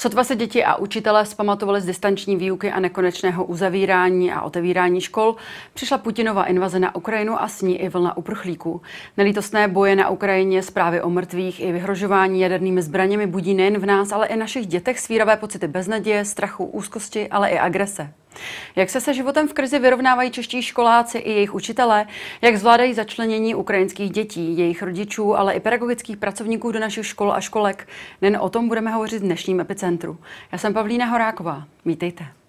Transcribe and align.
Sotva 0.00 0.24
se 0.24 0.36
děti 0.36 0.64
a 0.64 0.76
učitelé 0.76 1.26
zpamatovali 1.26 1.80
z 1.80 1.86
distanční 1.86 2.36
výuky 2.36 2.70
a 2.70 2.80
nekonečného 2.80 3.44
uzavírání 3.44 4.32
a 4.32 4.42
otevírání 4.42 5.00
škol, 5.00 5.36
přišla 5.74 5.98
Putinova 5.98 6.44
invaze 6.44 6.78
na 6.78 6.94
Ukrajinu 6.94 7.42
a 7.42 7.48
s 7.48 7.62
ní 7.62 7.80
i 7.80 7.88
vlna 7.88 8.16
uprchlíků. 8.16 8.82
Nelítostné 9.16 9.68
boje 9.68 9.96
na 9.96 10.08
Ukrajině, 10.08 10.62
zprávy 10.62 11.02
o 11.02 11.10
mrtvých 11.10 11.60
i 11.60 11.72
vyhrožování 11.72 12.40
jadernými 12.40 12.82
zbraněmi 12.82 13.26
budí 13.26 13.54
nejen 13.54 13.78
v 13.78 13.86
nás, 13.86 14.12
ale 14.12 14.26
i 14.26 14.36
našich 14.36 14.66
dětech 14.66 15.00
svíravé 15.00 15.36
pocity 15.36 15.68
beznaděje, 15.68 16.24
strachu, 16.24 16.64
úzkosti, 16.64 17.28
ale 17.28 17.48
i 17.48 17.58
agrese. 17.58 18.12
Jak 18.76 18.90
se 18.90 19.00
se 19.00 19.14
životem 19.14 19.48
v 19.48 19.52
krizi 19.52 19.78
vyrovnávají 19.78 20.30
čeští 20.30 20.62
školáci 20.62 21.18
i 21.18 21.32
jejich 21.32 21.54
učitelé? 21.54 22.06
Jak 22.42 22.56
zvládají 22.56 22.94
začlenění 22.94 23.54
ukrajinských 23.54 24.10
dětí, 24.10 24.58
jejich 24.58 24.82
rodičů, 24.82 25.38
ale 25.38 25.54
i 25.54 25.60
pedagogických 25.60 26.16
pracovníků 26.16 26.72
do 26.72 26.80
našich 26.80 27.06
škol 27.06 27.32
a 27.32 27.40
školek? 27.40 27.88
Nen 28.22 28.38
o 28.40 28.48
tom 28.48 28.68
budeme 28.68 28.90
hovořit 28.90 29.18
v 29.18 29.24
dnešním 29.24 29.60
epicentru. 29.60 30.18
Já 30.52 30.58
jsem 30.58 30.74
Pavlína 30.74 31.06
Horáková. 31.06 31.64
Vítejte. 31.84 32.39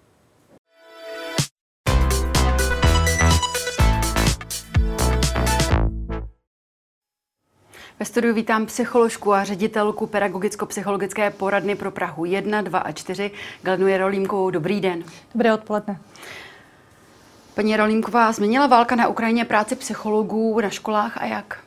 Ve 8.02 8.06
studiu 8.06 8.34
vítám 8.34 8.66
psycholožku 8.66 9.34
a 9.34 9.44
ředitelku 9.44 10.06
pedagogicko-psychologické 10.06 11.30
poradny 11.30 11.74
pro 11.74 11.90
Prahu 11.90 12.24
1, 12.24 12.62
2 12.62 12.78
a 12.78 12.92
4, 12.92 13.30
Galinu 13.62 13.86
Jerolímkovou. 13.86 14.50
Dobrý 14.50 14.80
den. 14.80 15.04
Dobré 15.34 15.54
odpoledne. 15.54 16.00
Paní 17.54 17.70
Jerolímková, 17.70 18.32
změnila 18.32 18.66
válka 18.66 18.96
na 18.96 19.08
Ukrajině 19.08 19.44
práci 19.44 19.76
psychologů 19.76 20.60
na 20.60 20.70
školách 20.70 21.16
a 21.16 21.26
jak? 21.26 21.58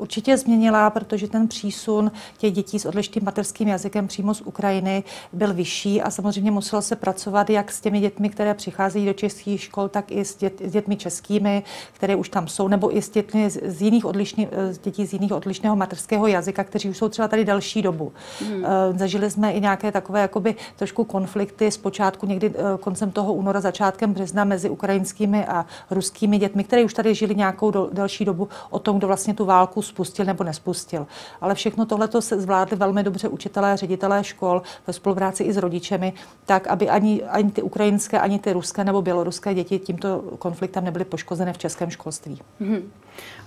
Určitě 0.00 0.36
změnila, 0.36 0.90
protože 0.90 1.28
ten 1.28 1.48
přísun 1.48 2.10
těch 2.38 2.52
dětí 2.52 2.78
s 2.78 2.86
odlišným 2.86 3.24
materským 3.24 3.68
jazykem 3.68 4.06
přímo 4.06 4.34
z 4.34 4.40
Ukrajiny 4.40 5.04
byl 5.32 5.54
vyšší 5.54 6.02
a 6.02 6.10
samozřejmě 6.10 6.50
muselo 6.50 6.82
se 6.82 6.96
pracovat 6.96 7.50
jak 7.50 7.72
s 7.72 7.80
těmi 7.80 8.00
dětmi, 8.00 8.28
které 8.28 8.54
přicházejí 8.54 9.06
do 9.06 9.12
českých 9.12 9.62
škol, 9.62 9.88
tak 9.88 10.12
i 10.12 10.24
s, 10.24 10.36
dět, 10.36 10.62
s 10.64 10.72
dětmi 10.72 10.96
českými, 10.96 11.62
které 11.92 12.16
už 12.16 12.28
tam 12.28 12.48
jsou, 12.48 12.68
nebo 12.68 12.96
i 12.96 13.02
s 13.02 13.10
dětmi 13.10 13.50
z 13.50 13.82
jiných 13.82 14.04
odlišných, 14.04 14.48
z 14.70 14.78
dětí 14.78 15.06
z 15.06 15.12
jiných 15.12 15.32
odlišného 15.32 15.76
materského 15.76 16.26
jazyka, 16.26 16.64
kteří 16.64 16.88
už 16.90 16.98
jsou 16.98 17.08
třeba 17.08 17.28
tady 17.28 17.44
další 17.44 17.82
dobu. 17.82 18.12
Hmm. 18.40 18.64
Zažili 18.96 19.30
jsme 19.30 19.52
i 19.52 19.60
nějaké 19.60 19.92
takové 19.92 20.20
jakoby 20.20 20.54
trošku 20.76 21.04
konflikty 21.04 21.70
z 21.70 21.76
počátku 21.76 22.26
někdy 22.26 22.52
eh, 22.54 22.78
koncem 22.80 23.10
toho 23.10 23.34
února, 23.34 23.60
začátkem 23.60 24.12
března 24.12 24.44
mezi 24.44 24.70
ukrajinskými 24.70 25.46
a 25.46 25.66
ruskými 25.90 26.38
dětmi, 26.38 26.64
které 26.64 26.84
už 26.84 26.94
tady 26.94 27.14
žili 27.14 27.34
nějakou 27.34 27.70
do, 27.70 27.90
delší 27.92 28.24
dobu 28.24 28.48
o 28.70 28.78
tom, 28.78 28.98
kdo 28.98 29.06
vlastně 29.06 29.34
tu 29.34 29.44
válku 29.44 29.82
spustil 29.90 30.24
nebo 30.24 30.44
nespustil. 30.44 31.06
Ale 31.40 31.54
všechno 31.54 31.86
tohle 31.86 32.08
se 32.20 32.40
zvládli 32.40 32.76
velmi 32.76 33.02
dobře 33.02 33.28
učitelé, 33.28 33.76
ředitelé 33.76 34.24
škol 34.24 34.62
ve 34.86 34.92
spolupráci 34.92 35.42
i 35.42 35.52
s 35.52 35.56
rodičemi, 35.56 36.12
tak, 36.46 36.66
aby 36.66 36.88
ani, 36.88 37.24
ani 37.24 37.50
ty 37.50 37.62
ukrajinské, 37.62 38.20
ani 38.20 38.38
ty 38.38 38.52
ruské 38.52 38.84
nebo 38.84 39.02
běloruské 39.02 39.54
děti 39.54 39.78
tímto 39.78 40.22
konfliktem 40.38 40.84
nebyly 40.84 41.04
poškozeny 41.04 41.52
v 41.52 41.58
českém 41.58 41.90
školství. 41.90 42.40
Hmm. 42.60 42.92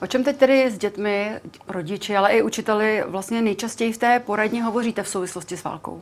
O 0.02 0.08
čem 0.08 0.24
teď 0.24 0.38
tedy 0.38 0.72
s 0.72 0.78
dětmi, 0.78 1.40
rodiči, 1.68 2.18
ale 2.18 2.32
i 2.32 2.42
učiteli 2.42 3.04
vlastně 3.08 3.42
nejčastěji 3.42 3.94
v 3.94 3.98
té 3.98 4.20
poradně 4.20 4.64
hovoříte 4.64 5.04
v 5.04 5.08
souvislosti 5.08 5.58
s 5.58 5.64
válkou? 5.64 6.02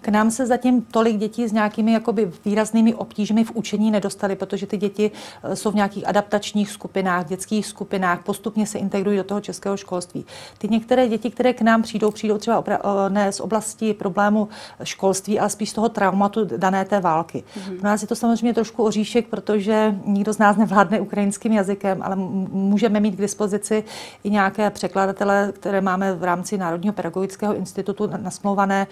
K 0.00 0.08
nám 0.08 0.30
se 0.30 0.46
zatím 0.46 0.82
tolik 0.82 1.16
dětí 1.16 1.48
s 1.48 1.52
nějakými 1.52 1.92
jakoby 1.92 2.32
výraznými 2.44 2.94
obtížemi 2.94 3.44
v 3.44 3.50
učení 3.54 3.90
nedostali, 3.90 4.36
protože 4.36 4.66
ty 4.66 4.76
děti 4.76 5.10
eh, 5.42 5.56
jsou 5.56 5.70
v 5.70 5.74
nějakých 5.74 6.08
adaptačních 6.08 6.70
skupinách, 6.70 7.26
dětských 7.26 7.66
skupinách, 7.66 8.22
postupně 8.22 8.66
se 8.66 8.78
integrují 8.78 9.16
do 9.16 9.24
toho 9.24 9.40
českého 9.40 9.76
školství. 9.76 10.24
Ty 10.58 10.68
některé 10.68 11.08
děti, 11.08 11.30
které 11.30 11.52
k 11.52 11.60
nám 11.60 11.82
přijdou, 11.82 12.10
přijdou 12.10 12.38
třeba 12.38 12.62
opra- 12.62 13.06
eh, 13.06 13.10
ne 13.10 13.32
z 13.32 13.40
oblasti 13.40 13.94
problému 13.94 14.48
školství, 14.84 15.40
ale 15.40 15.50
spíš 15.50 15.70
z 15.70 15.72
toho 15.72 15.88
traumatu 15.88 16.44
dané 16.56 16.84
té 16.84 17.00
války. 17.00 17.44
Mm-hmm. 17.56 17.78
U 17.80 17.84
nás 17.84 18.02
je 18.02 18.08
to 18.08 18.14
samozřejmě 18.14 18.54
trošku 18.54 18.84
oříšek, 18.84 19.28
protože 19.28 19.94
nikdo 20.06 20.32
z 20.32 20.38
nás 20.38 20.56
nevládne 20.56 21.00
ukrajinským 21.00 21.52
jazykem, 21.52 22.02
ale 22.02 22.16
můžeme 22.16 23.00
mít 23.00 23.14
k 23.14 23.20
dispozici 23.20 23.84
i 24.24 24.30
nějaké 24.30 24.70
překladatele, 24.70 25.52
které 25.52 25.80
máme 25.80 26.14
v 26.14 26.24
rámci 26.24 26.58
Národního 26.58 26.92
pedagogického 26.92 27.56
institutu 27.56 28.10
nasmlouvané. 28.16 28.86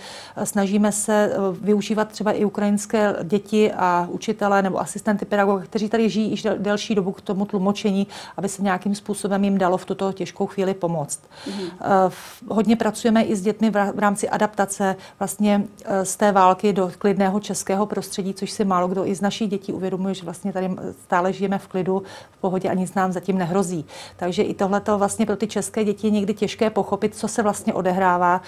Snažíme 0.45 0.93
se 0.99 1.31
eh, 1.33 1.37
využívat 1.61 2.09
třeba 2.09 2.33
i 2.33 2.45
ukrajinské 2.45 3.17
děti 3.25 3.73
a 3.73 4.09
učitele 4.11 4.63
nebo 4.63 4.81
asistenty 4.81 5.25
pedagoga, 5.25 5.63
kteří 5.63 5.89
tady 5.89 6.11
žijí 6.11 6.31
již 6.31 6.47
delší 6.59 6.95
dobu 6.95 7.13
k 7.13 7.21
tomu 7.21 7.45
tlumočení, 7.47 8.07
aby 8.37 8.49
se 8.49 8.63
nějakým 8.63 8.95
způsobem 8.95 9.45
jim 9.45 9.59
dalo 9.59 9.77
v 9.77 9.85
tuto 9.85 10.13
těžkou 10.13 10.47
chvíli 10.47 10.75
pomoct. 10.75 11.21
Mm-hmm. 11.47 12.13
Hodně 12.49 12.77
pracujeme 12.77 13.23
i 13.23 13.37
s 13.37 13.43
dětmi 13.43 13.71
v 13.71 13.99
rámci 13.99 14.29
adaptace 14.29 14.97
vlastně 15.19 15.65
eh, 15.85 16.05
z 16.05 16.17
té 16.17 16.33
války 16.33 16.73
do 16.73 16.91
klidného 16.99 17.41
českého 17.41 17.87
prostředí, 17.87 18.35
což 18.35 18.51
si 18.51 18.65
málo 18.65 18.89
kdo 18.89 19.07
i 19.07 19.15
z 19.15 19.21
našich 19.21 19.49
dětí 19.49 19.73
uvědomuje, 19.73 20.15
že 20.15 20.25
vlastně 20.25 20.53
tady 20.53 20.71
stále 21.05 21.33
žijeme 21.33 21.59
v 21.59 21.67
klidu, 21.67 22.03
v 22.31 22.41
pohodě 22.41 22.69
a 22.69 22.75
nic 22.75 22.95
nám 22.95 23.13
zatím 23.13 23.39
nehrozí. 23.39 23.87
Takže 24.17 24.43
i 24.43 24.55
tohle 24.55 24.81
to 24.81 24.99
vlastně 24.99 25.27
pro 25.27 25.37
ty 25.37 25.47
české 25.47 25.85
děti 25.85 26.07
je 26.07 26.11
někdy 26.11 26.35
těžké 26.35 26.71
pochopit, 26.71 27.17
co 27.17 27.29
se 27.29 27.43
vlastně 27.43 27.75
odehrává 27.75 28.43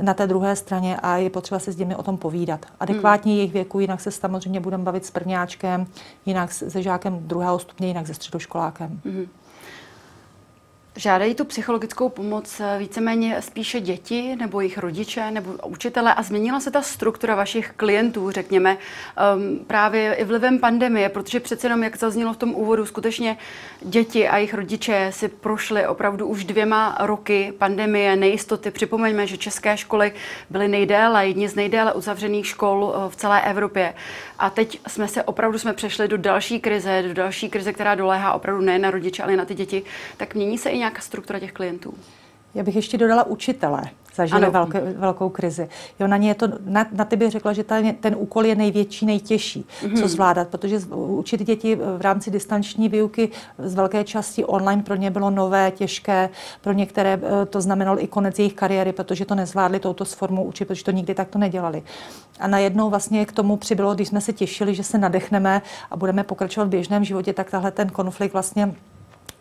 na 0.00 0.14
té 0.14 0.26
druhé 0.26 0.56
straně 0.56 0.96
a 1.02 1.16
je 1.16 1.30
potřeba 1.30 1.58
se 1.58 1.72
s 1.72 1.76
dětmi 1.76 1.95
o 1.96 2.02
tom 2.02 2.16
povídat. 2.16 2.66
Adekvátně 2.80 3.32
hmm. 3.32 3.36
jejich 3.36 3.52
věku, 3.52 3.80
jinak 3.80 4.00
se 4.00 4.10
samozřejmě 4.10 4.60
budeme 4.60 4.84
bavit 4.84 5.04
s 5.04 5.10
prvňáčkem, 5.10 5.86
jinak 6.26 6.52
se 6.52 6.82
žákem 6.82 7.18
druhého 7.20 7.58
stupně, 7.58 7.88
jinak 7.88 8.06
se 8.06 8.14
středoškolákem. 8.14 9.00
Hmm. 9.04 9.26
Žádají 10.96 11.34
tu 11.34 11.44
psychologickou 11.44 12.08
pomoc 12.08 12.60
eh, 12.60 12.78
víceméně 12.78 13.42
spíše 13.42 13.80
děti 13.80 14.36
nebo 14.36 14.60
jejich 14.60 14.78
rodiče 14.78 15.30
nebo 15.30 15.52
učitele 15.66 16.14
a 16.14 16.22
změnila 16.22 16.60
se 16.60 16.70
ta 16.70 16.82
struktura 16.82 17.34
vašich 17.34 17.72
klientů, 17.76 18.30
řekněme, 18.30 18.76
um, 18.76 19.58
právě 19.66 20.14
i 20.14 20.24
vlivem 20.24 20.58
pandemie, 20.58 21.08
protože 21.08 21.40
přece 21.40 21.66
jenom, 21.66 21.82
jak 21.82 21.96
zaznělo 21.96 22.32
v 22.32 22.36
tom 22.36 22.54
úvodu, 22.54 22.86
skutečně 22.86 23.38
děti 23.80 24.28
a 24.28 24.36
jejich 24.36 24.54
rodiče 24.54 25.08
si 25.10 25.28
prošly 25.28 25.86
opravdu 25.86 26.26
už 26.26 26.44
dvěma 26.44 26.98
roky 27.00 27.52
pandemie, 27.58 28.16
nejistoty. 28.16 28.70
Připomeňme, 28.70 29.26
že 29.26 29.36
české 29.36 29.76
školy 29.76 30.12
byly 30.50 30.68
nejdéle, 30.68 31.26
jedni 31.26 31.48
z 31.48 31.54
nejdéle 31.54 31.92
uzavřených 31.92 32.46
škol 32.46 32.94
eh, 32.96 33.10
v 33.10 33.16
celé 33.16 33.42
Evropě. 33.42 33.94
A 34.38 34.50
teď 34.50 34.80
jsme 34.86 35.08
se 35.08 35.22
opravdu 35.22 35.58
jsme 35.58 35.72
přešli 35.72 36.08
do 36.08 36.16
další 36.16 36.60
krize, 36.60 37.02
do 37.08 37.14
další 37.14 37.48
krize, 37.48 37.72
která 37.72 37.94
doléhá 37.94 38.32
opravdu 38.32 38.62
nejen 38.62 38.82
na 38.82 38.90
rodiče, 38.90 39.22
ale 39.22 39.36
na 39.36 39.44
ty 39.44 39.54
děti. 39.54 39.82
Tak 40.16 40.34
mění 40.34 40.58
se 40.58 40.70
i 40.70 40.85
nějaká 40.86 41.02
struktura 41.02 41.38
těch 41.38 41.52
klientů? 41.52 41.94
Já 42.54 42.62
bych 42.62 42.76
ještě 42.76 42.98
dodala 42.98 43.24
učitele 43.24 43.82
zažili 44.16 44.50
velké, 44.50 44.80
velkou 44.80 45.28
krizi. 45.28 45.68
Jo, 46.00 46.06
na 46.06 46.16
ně 46.16 46.28
je 46.28 46.34
to, 46.34 46.48
na, 46.64 46.86
na 46.92 47.04
ty 47.04 47.16
bych 47.16 47.30
řekla, 47.30 47.52
že 47.52 47.64
ten, 47.64 47.94
ten 47.94 48.16
úkol 48.18 48.46
je 48.46 48.54
největší, 48.54 49.06
nejtěžší, 49.06 49.64
mm-hmm. 49.64 49.94
co 49.94 50.00
mhm. 50.00 50.08
zvládat, 50.08 50.48
protože 50.48 50.78
učit 50.94 51.42
děti 51.42 51.76
v 51.76 52.00
rámci 52.00 52.30
distanční 52.30 52.88
výuky 52.88 53.30
z 53.58 53.74
velké 53.74 54.04
části 54.04 54.44
online 54.44 54.82
pro 54.82 54.94
ně 54.94 55.10
bylo 55.10 55.30
nové, 55.30 55.70
těžké, 55.70 56.28
pro 56.60 56.72
některé 56.72 57.20
eh, 57.22 57.46
to 57.46 57.60
znamenalo 57.60 58.02
i 58.02 58.06
konec 58.06 58.38
jejich 58.38 58.54
kariéry, 58.54 58.92
protože 58.92 59.24
to 59.24 59.34
nezvládli 59.34 59.80
touto 59.80 60.04
formou 60.04 60.44
učit, 60.44 60.64
protože 60.64 60.84
to 60.84 60.90
nikdy 60.90 61.14
takto 61.14 61.38
nedělali. 61.38 61.82
A 62.40 62.48
najednou 62.48 62.90
vlastně 62.90 63.26
k 63.26 63.32
tomu 63.32 63.56
přibylo, 63.56 63.94
když 63.94 64.08
jsme 64.08 64.20
se 64.20 64.32
těšili, 64.32 64.74
že 64.74 64.84
se 64.84 64.98
nadechneme 64.98 65.62
a 65.90 65.96
budeme 65.96 66.24
pokračovat 66.24 66.66
v 66.66 66.70
běžném 66.70 67.04
životě, 67.04 67.32
tak 67.32 67.50
tahle 67.50 67.70
ten 67.70 67.88
konflikt 67.88 68.32
vlastně 68.32 68.74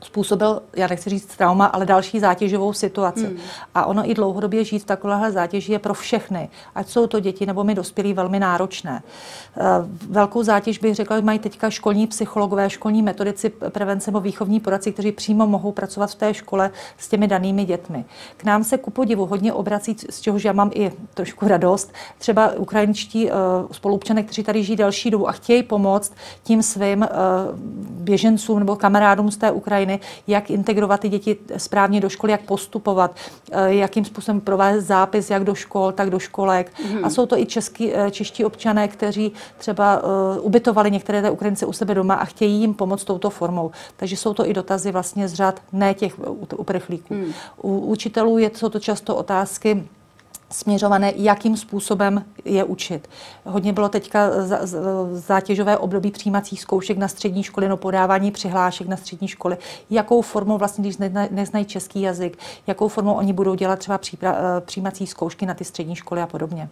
způsobil, 0.02 0.62
já 0.76 0.88
nechci 0.88 1.10
říct 1.10 1.36
trauma, 1.36 1.66
ale 1.66 1.86
další 1.86 2.20
zátěžovou 2.20 2.74
situaci. 2.74 3.26
Hmm. 3.26 3.38
A 3.76 3.86
ono 3.86 4.10
i 4.10 4.14
dlouhodobě 4.14 4.64
žít 4.64 4.80
v 4.80 4.86
takovéhle 4.86 5.32
zátěži 5.32 5.72
je 5.72 5.80
pro 5.80 5.94
všechny, 5.94 6.50
ať 6.76 6.88
jsou 6.88 7.08
to 7.08 7.20
děti 7.20 7.46
nebo 7.46 7.64
my 7.64 7.76
dospělí, 7.76 8.14
velmi 8.14 8.40
náročné. 8.40 9.04
Eh, 9.58 9.62
velkou 10.10 10.44
zátěž 10.44 10.78
bych 10.78 10.96
řekla, 10.96 11.18
že 11.18 11.22
mají 11.22 11.40
teďka 11.40 11.70
školní 11.70 12.08
psychologové, 12.08 12.70
školní 12.70 13.02
metodici 13.02 13.50
prevence 13.50 14.12
nebo 14.12 14.20
výchovní 14.20 14.60
poradci, 14.60 14.92
kteří 14.92 15.12
přímo 15.12 15.48
mohou 15.48 15.72
pracovat 15.72 16.12
v 16.12 16.16
té 16.16 16.34
škole 16.34 16.72
s 16.98 17.08
těmi 17.08 17.28
danými 17.28 17.66
dětmi. 17.66 18.06
K 18.38 18.44
nám 18.44 18.64
se 18.64 18.78
ku 18.78 18.92
podivu 18.92 19.26
hodně 19.26 19.54
obrací, 19.54 19.96
z 20.10 20.22
čehož 20.22 20.44
já 20.46 20.54
mám 20.54 20.72
i 20.74 20.92
trošku 21.14 21.48
radost, 21.48 21.94
třeba 22.18 22.52
ukrajinští 22.58 23.26
uh, 23.26 23.32
spolupčané, 23.72 24.24
kteří 24.24 24.44
tady 24.44 24.64
žijí 24.64 24.76
další 24.76 25.12
dobu 25.12 25.30
a 25.30 25.32
chtějí 25.32 25.64
pomoct 25.64 26.14
tím 26.44 26.64
svým 26.64 27.02
uh, 27.02 27.08
běžencům 27.90 28.60
nebo 28.60 28.76
kamarádům 28.76 29.32
z 29.32 29.38
té 29.38 29.52
Ukrajiny, 29.52 29.85
jak 30.28 30.50
integrovat 30.50 31.00
ty 31.00 31.10
děti 31.10 31.38
správně 31.58 32.02
do 32.02 32.10
školy, 32.10 32.32
jak 32.32 32.42
postupovat, 32.42 33.16
eh, 33.52 33.74
jakým 33.74 34.06
způsobem 34.06 34.42
provést 34.42 34.86
zápis 34.86 35.30
jak 35.30 35.44
do 35.44 35.56
škol, 35.56 35.92
tak 35.92 36.10
do 36.10 36.20
školek. 36.20 36.72
Mm-hmm. 36.72 37.06
A 37.06 37.10
jsou 37.10 37.26
to 37.26 37.38
i 37.38 37.46
český, 37.46 37.96
eh, 37.96 38.12
čeští 38.12 38.46
občané, 38.46 38.88
kteří 38.88 39.32
třeba 39.58 40.04
uh, 40.04 40.46
ubytovali 40.46 40.92
některé 40.92 41.22
té 41.22 41.30
Ukrajince 41.30 41.66
u 41.66 41.74
sebe 41.74 41.94
doma 41.94 42.14
a 42.14 42.26
chtějí 42.26 42.60
jim 42.60 42.74
pomoct 42.74 43.04
touto 43.04 43.30
formou. 43.30 43.72
Takže 43.98 44.18
jsou 44.18 44.34
to 44.34 44.50
i 44.50 44.54
dotazy 44.54 44.92
vlastně 44.92 45.28
z 45.28 45.34
řad 45.34 45.62
ne 45.74 45.94
těch 45.94 46.14
uprchlíků. 46.58 47.14
Mm. 47.14 47.34
U 47.62 47.80
učitelů 47.80 48.38
je, 48.38 48.52
jsou 48.54 48.70
to 48.70 48.80
často 48.80 49.16
otázky, 49.16 49.88
směřované, 50.50 51.14
jakým 51.16 51.58
způsobem 51.58 52.26
je 52.46 52.64
učit. 52.64 53.10
Hodně 53.46 53.74
bylo 53.74 53.90
teďka 53.90 54.30
zátěžové 55.12 55.78
období 55.78 56.12
přijímacích 56.12 56.62
zkoušek 56.62 56.98
na 56.98 57.08
střední 57.08 57.44
školy, 57.44 57.70
no 57.70 57.78
podávání 57.78 58.32
přihlášek 58.32 58.88
na 58.88 58.98
střední 58.98 59.28
školy. 59.28 59.58
Jakou 59.90 60.22
formou 60.22 60.58
vlastně, 60.58 60.82
když 60.82 60.98
neznají 61.32 61.66
český 61.66 62.02
jazyk, 62.02 62.38
jakou 62.68 62.88
formou 62.88 63.14
oni 63.14 63.34
budou 63.34 63.56
dělat 63.56 63.80
třeba 63.80 64.00
přijímací 64.60 65.08
zkoušky 65.08 65.46
na 65.46 65.54
ty 65.54 65.64
střední 65.64 65.96
školy 65.96 66.22
a 66.22 66.28
podobně. 66.28 66.70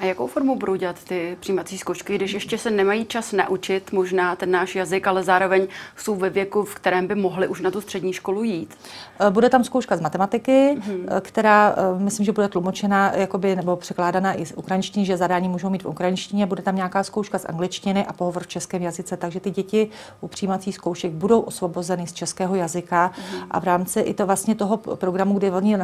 A 0.00 0.04
jakou 0.04 0.26
formou 0.26 0.56
budou 0.56 0.74
dělat 0.74 1.04
ty 1.04 1.36
přijímací 1.40 1.78
zkoušky, 1.78 2.14
když 2.14 2.32
ještě 2.32 2.58
se 2.58 2.70
nemají 2.70 3.04
čas 3.04 3.32
naučit 3.32 3.92
možná 3.92 4.36
ten 4.36 4.50
náš 4.50 4.74
jazyk, 4.74 5.06
ale 5.06 5.22
zároveň 5.22 5.66
jsou 5.96 6.14
ve 6.14 6.30
věku, 6.30 6.64
v 6.64 6.74
kterém 6.74 7.06
by 7.06 7.14
mohli 7.14 7.48
už 7.48 7.60
na 7.60 7.70
tu 7.70 7.80
střední 7.80 8.12
školu 8.12 8.42
jít? 8.42 8.78
Eh, 9.20 9.30
bude 9.30 9.48
tam 9.48 9.64
zkouška 9.64 9.96
z 9.96 10.00
matematiky, 10.00 10.76
hmm. 10.80 11.06
která 11.20 11.76
myslím, 11.98 12.26
že 12.26 12.32
bude 12.32 12.48
tlumočena 12.48 13.12
jakoby, 13.14 13.56
nebo 13.56 13.76
překládána 13.76 14.34
i 14.34 14.46
z 14.46 14.52
ukrajinštiny, 14.56 15.06
že 15.06 15.16
zadání 15.16 15.48
můžou 15.48 15.70
mít 15.70 15.82
v 15.82 15.86
ukrajinštině. 15.86 16.46
Bude 16.46 16.62
tam 16.62 16.76
nějaká 16.76 17.02
zkouška 17.02 17.38
z 17.38 17.44
angličtiny 17.44 18.06
a 18.06 18.12
pohovor 18.12 18.42
v 18.42 18.46
českém 18.46 18.82
jazyce, 18.82 19.16
takže 19.16 19.40
ty 19.40 19.50
děti 19.50 19.88
u 20.20 20.28
přijímacích 20.28 20.74
zkoušek 20.74 21.12
budou 21.12 21.40
osvobozeny 21.40 22.06
z 22.06 22.12
českého 22.12 22.54
jazyka 22.54 23.12
hmm. 23.14 23.42
a 23.50 23.60
v 23.60 23.64
rámci 23.64 24.00
i 24.00 24.14
to 24.14 24.26
vlastně 24.26 24.54
toho 24.54 24.76
programu, 24.76 25.38
kdy 25.38 25.50
oni 25.50 25.78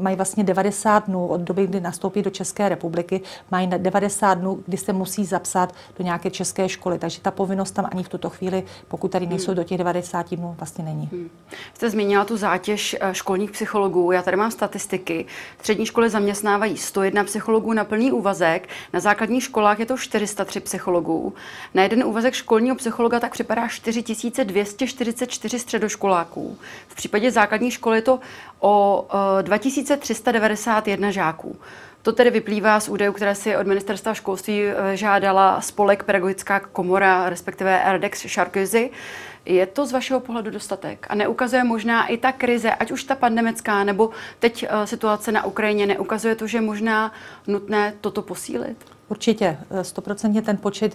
mají 0.00 0.16
vlastně 0.16 0.44
90 0.44 1.06
dnů 1.06 1.26
od 1.26 1.40
doby, 1.40 1.66
kdy 1.66 1.80
nastoupí 1.80 2.22
do 2.22 2.30
České 2.30 2.68
republiky, 2.68 3.20
mají 3.50 3.66
90 3.66 4.34
dnů, 4.34 4.62
kdy 4.66 4.76
se 4.76 4.92
musí 4.92 5.24
zapsat 5.24 5.74
do 5.98 6.04
nějaké 6.04 6.30
české 6.30 6.68
školy. 6.68 6.98
Takže 6.98 7.20
ta 7.20 7.30
povinnost 7.30 7.70
tam 7.70 7.88
ani 7.92 8.02
v 8.02 8.08
tuto 8.08 8.30
chvíli, 8.30 8.64
pokud 8.88 9.10
tady 9.10 9.26
nejsou 9.26 9.50
hmm. 9.50 9.56
do 9.56 9.64
těch 9.64 9.78
90 9.78 10.34
dnů, 10.34 10.54
vlastně 10.58 10.84
není. 10.84 11.08
Hmm. 11.12 11.30
Jste 11.74 11.90
zmínila 11.90 12.24
tu 12.24 12.36
zátěž 12.36 12.96
eh, 13.00 13.14
školních 13.14 13.50
psychologů. 13.50 14.12
Já 14.12 14.22
tady 14.22 14.36
mám 14.36 14.50
statistiky. 14.50 15.26
Střední 15.58 15.86
školy 15.86 16.10
zaměstnávají 16.10 16.76
101 16.76 17.24
psychologů 17.24 17.72
na 17.72 17.84
plný 17.84 18.12
úvazek. 18.12 18.68
Na 18.92 19.00
základních 19.00 19.42
školách 19.44 19.78
je 19.78 19.86
to 19.86 19.96
403 19.96 20.60
psychologů. 20.60 21.34
Na 21.74 21.82
jeden 21.82 22.04
úvazek 22.04 22.34
školního 22.34 22.76
psychologa 22.76 23.20
tak 23.20 23.32
připadá 23.32 23.68
4244 23.68 25.58
středoškoláků. 25.58 26.58
V 26.88 26.94
případě 26.94 27.30
základní 27.30 27.70
školy 27.70 27.98
je 27.98 28.02
to 28.02 28.20
o 28.60 29.06
2391 29.42 31.08
eh, 31.08 31.12
žáků. 31.12 31.56
To 32.02 32.12
tedy 32.12 32.30
vyplývá 32.30 32.80
z 32.80 32.88
údajů, 32.88 33.12
které 33.12 33.34
si 33.34 33.56
od 33.56 33.66
ministerstva 33.66 34.14
školství 34.14 34.62
eh, 34.62 34.96
žádala 34.96 35.60
spolek 35.60 36.02
Pedagogická 36.02 36.60
komora, 36.60 37.28
respektive 37.30 37.82
RDEX 37.92 38.26
Šarkyzy. 38.26 38.90
Je 39.44 39.66
to 39.66 39.86
z 39.86 39.92
vašeho 39.92 40.20
pohledu 40.20 40.50
dostatek? 40.50 41.06
A 41.10 41.14
neukazuje 41.14 41.64
možná 41.64 42.06
i 42.06 42.16
ta 42.16 42.32
krize, 42.32 42.70
ať 42.70 42.90
už 42.90 43.04
ta 43.04 43.14
pandemická, 43.14 43.84
nebo 43.84 44.10
teď 44.38 44.66
eh, 44.68 44.86
situace 44.86 45.32
na 45.32 45.44
Ukrajině, 45.44 45.86
neukazuje 45.86 46.34
to, 46.34 46.46
že 46.46 46.60
možná 46.60 47.12
nutné 47.46 47.92
toto 48.00 48.22
posílit? 48.22 48.76
Určitě, 49.08 49.58
eh, 49.70 49.84
stoprocentně 49.84 50.42
ten 50.42 50.56
počet 50.56 50.94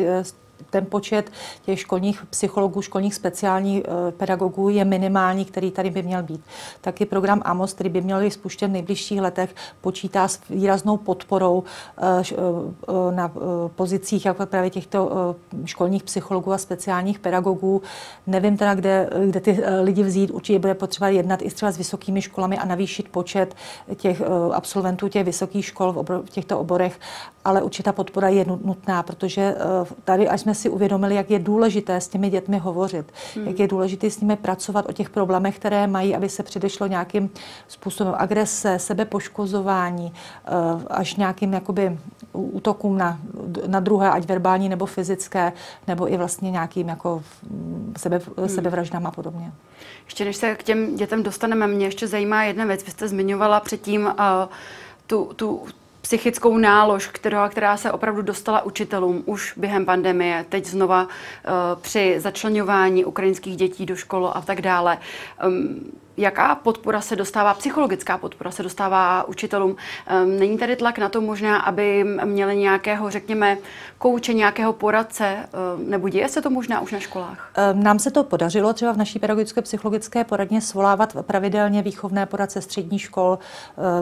ten 0.69 0.85
počet 0.85 1.31
těch 1.65 1.79
školních 1.79 2.25
psychologů, 2.29 2.81
školních 2.81 3.15
speciálních 3.15 3.83
eh, 3.85 4.11
pedagogů 4.11 4.69
je 4.69 4.85
minimální, 4.85 5.45
který 5.45 5.71
tady 5.71 5.89
by 5.89 6.03
měl 6.03 6.23
být. 6.23 6.41
Taky 6.81 7.05
program 7.05 7.41
AMOS, 7.45 7.73
který 7.73 7.89
by 7.89 8.01
měl 8.01 8.19
být 8.19 8.31
spuštěn 8.31 8.69
v 8.69 8.73
nejbližších 8.73 9.21
letech, 9.21 9.55
počítá 9.81 10.27
s 10.27 10.39
výraznou 10.49 10.97
podporou 10.97 11.63
eh, 11.97 12.23
eh, 12.31 13.15
na 13.15 13.31
pozicích 13.75 14.25
jako 14.25 14.45
právě 14.45 14.69
těchto 14.69 15.35
školních 15.65 16.03
psychologů 16.03 16.53
a 16.53 16.57
speciálních 16.57 17.19
pedagogů. 17.19 17.81
Nevím 18.27 18.57
teda, 18.57 18.75
kde, 18.75 19.09
kde 19.25 19.39
ty 19.39 19.63
lidi 19.81 20.03
vzít. 20.03 20.31
Určitě 20.31 20.59
bude 20.59 20.73
potřeba 20.73 21.09
jednat 21.09 21.41
i 21.41 21.49
třeba 21.49 21.71
s 21.71 21.77
vysokými 21.77 22.21
školami 22.21 22.57
a 22.57 22.65
navýšit 22.65 23.09
počet 23.09 23.55
těch 23.95 24.21
absolventů 24.53 25.07
těch 25.07 25.25
vysokých 25.25 25.65
škol 25.65 25.91
v, 25.93 26.29
těchto 26.29 26.59
oborech, 26.59 26.99
ale 27.45 27.62
určitá 27.62 27.92
podpora 27.92 28.30
je 28.30 28.45
nutná, 28.63 29.03
protože 29.03 29.56
tady, 30.03 30.30
až 30.30 30.42
jsme 30.42 30.56
si 30.56 30.69
uvědomili, 30.69 31.15
jak 31.15 31.31
je 31.31 31.39
důležité 31.39 32.01
s 32.01 32.07
těmi 32.07 32.30
dětmi 32.30 32.57
hovořit, 32.57 33.06
hmm. 33.36 33.47
jak 33.47 33.59
je 33.59 33.68
důležité 33.68 34.09
s 34.09 34.21
nimi 34.21 34.36
pracovat 34.36 34.86
o 34.89 34.92
těch 34.92 35.09
problémech, 35.09 35.59
které 35.59 35.88
mají, 35.88 36.15
aby 36.15 36.30
se 36.30 36.44
předešlo 36.44 36.88
nějakým 36.88 37.30
způsobem 37.68 38.13
agrese, 38.18 38.80
sebepoškozování, 38.80 40.13
eh, 40.45 40.51
až 40.88 41.15
nějakým 41.15 41.53
jakoby 41.53 41.97
útokům 42.33 42.97
na, 42.97 43.19
na 43.68 43.80
druhé, 43.80 44.09
ať 44.09 44.25
verbální 44.25 44.69
nebo 44.69 44.86
fyzické, 44.86 45.53
nebo 45.88 46.13
i 46.13 46.18
vlastně 46.18 46.51
nějakým 46.51 46.89
jako 46.89 47.24
sebe, 47.98 48.21
hmm. 48.38 48.50
sebevraždám 48.50 49.07
a 49.07 49.12
podobně. 49.12 49.51
Ještě 50.06 50.25
než 50.25 50.36
se 50.36 50.56
k 50.56 50.63
těm 50.63 50.95
dětem 50.95 51.24
dostaneme, 51.24 51.68
mě 51.68 51.86
ještě 51.86 52.07
zajímá 52.07 52.44
jedna 52.44 52.65
věc. 52.65 52.83
Vy 52.83 52.91
jste 52.91 53.07
zmiňovala 53.07 53.59
předtím 53.59 54.06
uh, 54.06 54.12
tu, 55.07 55.31
tu 55.36 55.62
psychickou 56.05 56.57
nálož, 56.57 57.07
která, 57.07 57.49
která 57.49 57.77
se 57.77 57.91
opravdu 57.91 58.21
dostala 58.21 58.61
učitelům 58.61 59.23
už 59.25 59.53
během 59.57 59.85
pandemie, 59.85 60.45
teď 60.49 60.65
znova 60.65 61.03
uh, 61.03 61.09
při 61.81 62.15
začlenování 62.19 63.05
ukrajinských 63.05 63.57
dětí 63.57 63.85
do 63.85 63.95
škol 63.95 64.31
a 64.35 64.41
tak 64.41 64.61
dále. 64.61 64.97
Um, 65.47 65.91
jaká 66.17 66.56
podpora 66.56 67.01
se 67.01 67.15
dostává, 67.15 67.53
psychologická 67.53 68.17
podpora 68.17 68.51
se 68.51 68.63
dostává 68.63 69.27
učitelům. 69.27 69.75
Není 70.25 70.57
tady 70.57 70.75
tlak 70.75 70.97
na 70.97 71.09
to 71.09 71.21
možná, 71.21 71.57
aby 71.57 72.03
měli 72.23 72.57
nějakého, 72.57 73.09
řekněme, 73.09 73.57
kouče, 73.97 74.33
nějakého 74.33 74.73
poradce, 74.73 75.35
nebo 75.77 76.09
děje 76.09 76.29
se 76.29 76.41
to 76.41 76.50
možná 76.50 76.81
už 76.81 76.91
na 76.91 77.00
školách? 77.00 77.51
Nám 77.73 78.00
se 78.00 78.12
to 78.12 78.23
podařilo 78.23 78.73
třeba 78.73 78.91
v 78.91 78.97
naší 78.97 79.19
pedagogické 79.19 79.62
psychologické 79.62 80.23
poradně 80.23 80.62
svolávat 80.62 81.15
pravidelně 81.21 81.81
výchovné 81.81 82.25
poradce 82.25 82.62
střední 82.62 83.00
škol, 83.00 83.39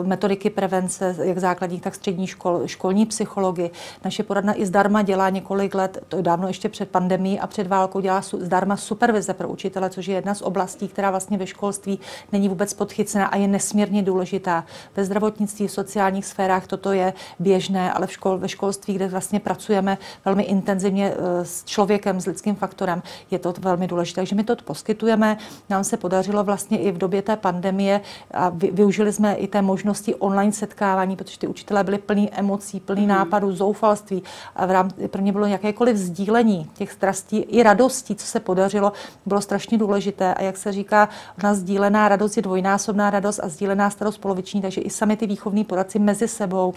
metodiky 0.02 0.50
prevence, 0.50 1.16
jak 1.22 1.38
základních, 1.38 1.82
tak 1.82 1.94
středních 1.94 2.30
škol, 2.30 2.62
školní 2.66 3.06
psychologi. 3.06 3.70
Naše 4.04 4.22
poradna 4.22 4.60
i 4.60 4.66
zdarma 4.66 5.02
dělá 5.02 5.30
několik 5.30 5.74
let, 5.74 5.98
to 6.08 6.22
dávno 6.22 6.48
ještě 6.48 6.68
před 6.68 6.90
pandemí 6.90 7.40
a 7.40 7.46
před 7.46 7.66
válkou 7.66 8.00
dělá 8.00 8.20
zdarma 8.20 8.76
supervize 8.76 9.34
pro 9.34 9.48
učitele, 9.48 9.90
což 9.90 10.06
je 10.06 10.14
jedna 10.14 10.34
z 10.34 10.42
oblastí, 10.42 10.88
která 10.88 11.10
vlastně 11.10 11.38
ve 11.38 11.46
školství 11.46 12.00
není 12.32 12.48
vůbec 12.48 12.74
podchycena 12.74 13.26
a 13.26 13.36
je 13.36 13.48
nesmírně 13.48 14.02
důležitá. 14.02 14.64
Ve 14.96 15.04
zdravotnictví, 15.04 15.66
v 15.66 15.72
sociálních 15.72 16.26
sférách 16.26 16.66
toto 16.66 16.92
je 16.92 17.12
běžné, 17.38 17.92
ale 17.92 18.06
v 18.06 18.12
škol, 18.12 18.38
ve 18.38 18.48
školství, 18.48 18.94
kde 18.94 19.08
vlastně 19.08 19.40
pracujeme 19.40 19.98
velmi 20.24 20.42
intenzivně 20.42 21.12
eh, 21.12 21.44
s 21.44 21.64
člověkem, 21.64 22.20
s 22.20 22.26
lidským 22.26 22.54
faktorem, 22.54 23.02
je 23.30 23.38
to 23.38 23.54
velmi 23.58 23.86
důležité. 23.86 24.20
Takže 24.20 24.36
my 24.36 24.44
to 24.44 24.56
poskytujeme. 24.56 25.36
Nám 25.70 25.84
se 25.84 25.96
podařilo 25.96 26.44
vlastně 26.44 26.78
i 26.78 26.92
v 26.92 26.98
době 26.98 27.22
té 27.22 27.36
pandemie 27.36 28.00
a 28.34 28.48
využili 28.48 29.12
jsme 29.12 29.34
i 29.34 29.46
té 29.46 29.62
možnosti 29.62 30.14
online 30.14 30.52
setkávání, 30.52 31.16
protože 31.16 31.38
ty 31.38 31.46
učitelé 31.46 31.84
byli 31.84 31.98
plní 31.98 32.30
emocí, 32.32 32.80
plný 32.80 33.02
mm. 33.02 33.08
nápadů, 33.08 33.52
zoufalství. 33.52 34.22
A 34.56 34.66
v 34.66 34.70
rámci, 34.70 35.08
pro 35.08 35.22
ně 35.22 35.32
bylo 35.32 35.46
jakékoliv 35.46 35.96
sdílení 35.96 36.70
těch 36.74 36.92
strastí 36.92 37.38
i 37.38 37.62
radostí, 37.62 38.14
co 38.14 38.26
se 38.26 38.40
podařilo, 38.40 38.92
bylo 39.26 39.40
strašně 39.40 39.78
důležité. 39.78 40.34
A 40.34 40.42
jak 40.42 40.56
se 40.56 40.72
říká, 40.72 41.08
ona 41.38 41.54
sdílená 41.54 41.93
sdílená 41.94 42.08
radost 42.08 42.36
je 42.36 42.42
dvojnásobná 42.42 43.10
radost 43.10 43.40
a 43.42 43.48
sdílená 43.48 43.90
starost 43.90 44.18
poloviční, 44.18 44.62
takže 44.62 44.80
i 44.80 44.90
sami 44.90 45.16
ty 45.16 45.26
výchovní 45.26 45.64
poradci 45.64 45.98
mezi 45.98 46.28
sebou 46.28 46.74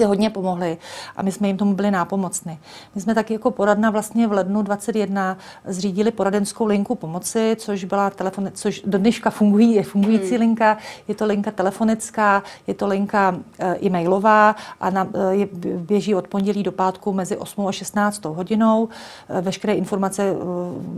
si 0.00 0.04
hodně 0.04 0.30
pomohli 0.30 0.78
a 1.16 1.22
my 1.22 1.32
jsme 1.32 1.48
jim 1.48 1.56
tomu 1.56 1.74
byli 1.74 1.90
nápomocni. 1.90 2.58
My 2.94 3.00
jsme 3.00 3.14
taky 3.14 3.32
jako 3.32 3.50
poradna 3.50 3.90
vlastně 3.90 4.28
v 4.28 4.32
lednu 4.32 4.62
21 4.62 5.36
zřídili 5.64 6.10
poradenskou 6.10 6.66
linku 6.66 6.94
pomoci, 6.94 7.56
což 7.58 7.84
byla 7.84 8.10
telefon, 8.10 8.50
což 8.54 8.82
do 8.86 8.98
dneška 8.98 9.30
fungují, 9.30 9.74
je 9.74 9.82
fungující 9.82 10.30
hmm. 10.30 10.40
linka, 10.40 10.78
je 11.08 11.14
to 11.14 11.26
linka 11.26 11.50
telefonická, 11.50 12.42
je 12.66 12.74
to 12.74 12.86
linka 12.86 13.36
e, 13.58 13.76
e-mailová 13.86 14.56
a 14.80 14.90
na, 14.90 15.08
e, 15.14 15.34
je, 15.34 15.48
běží 15.76 16.14
od 16.14 16.28
pondělí 16.28 16.62
do 16.62 16.72
pátku 16.72 17.12
mezi 17.12 17.36
8 17.36 17.66
a 17.66 17.72
16 17.72 18.24
hodinou. 18.24 18.88
E, 19.28 19.40
veškeré 19.40 19.72
informace 19.74 20.32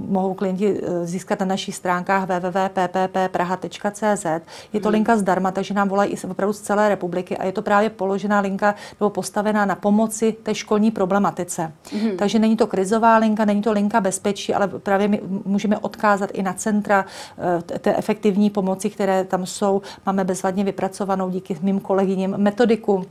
mohou 0.08 0.34
klienti 0.34 0.80
získat 1.04 1.40
na 1.40 1.46
našich 1.46 1.74
stránkách 1.76 2.28
www.pppraha.cz. 2.28 4.24
Je 4.72 4.80
to 4.80 4.88
hmm. 4.88 4.94
linka 4.94 5.16
zdarma, 5.16 5.50
takže 5.50 5.74
nám 5.74 5.88
volají 5.88 6.12
i 6.12 6.16
opravdu 6.26 6.52
z 6.52 6.60
celé 6.60 6.88
republiky 6.88 7.36
a 7.36 7.44
je 7.44 7.52
to 7.52 7.62
právě 7.62 7.90
položená 7.90 8.40
linka 8.40 8.74
nebo 9.00 9.10
postavená 9.10 9.64
na 9.64 9.74
pomoci 9.74 10.32
té 10.42 10.54
školní 10.54 10.90
problematice. 10.90 11.72
Mm-hmm. 11.84 12.16
Takže 12.16 12.38
není 12.38 12.56
to 12.56 12.66
krizová 12.66 13.16
linka, 13.16 13.44
není 13.44 13.62
to 13.62 13.72
linka 13.72 14.00
bezpečí, 14.00 14.54
ale 14.54 14.68
právě 14.68 15.08
my 15.08 15.20
můžeme 15.44 15.78
odkázat 15.78 16.30
i 16.32 16.42
na 16.42 16.52
centra 16.52 17.04
eh, 17.38 17.78
té 17.78 17.96
efektivní 17.96 18.50
pomoci, 18.50 18.90
které 18.90 19.24
tam 19.24 19.46
jsou. 19.46 19.82
Máme 20.06 20.24
bezvadně 20.24 20.64
vypracovanou 20.64 21.30
díky 21.30 21.58
mým 21.62 21.80
kolegyním 21.80 22.34
metodiku 22.36 23.04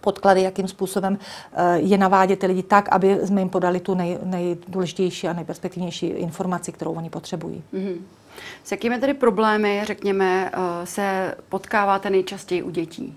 podklady, 0.00 0.42
jakým 0.42 0.68
způsobem 0.68 1.18
eh, 1.52 1.78
je 1.78 1.98
navádět 1.98 2.38
ty 2.38 2.46
lidi 2.46 2.62
tak, 2.62 2.88
aby 2.88 3.18
jsme 3.24 3.40
jim 3.40 3.48
podali 3.48 3.80
tu 3.80 3.94
nej, 3.94 4.18
nejdůležitější 4.22 5.28
a 5.28 5.32
nejperspektivnější 5.32 6.06
informaci, 6.06 6.72
kterou 6.72 6.92
oni 6.92 7.10
potřebují. 7.10 7.62
Mm-hmm. 7.74 7.96
S 8.64 8.70
jakými 8.70 8.98
tedy 8.98 9.14
problémy, 9.14 9.82
řekněme, 9.84 10.50
eh, 10.52 10.86
se 10.86 11.34
potkáváte 11.48 12.10
nejčastěji 12.10 12.62
u 12.62 12.70
dětí? 12.70 13.16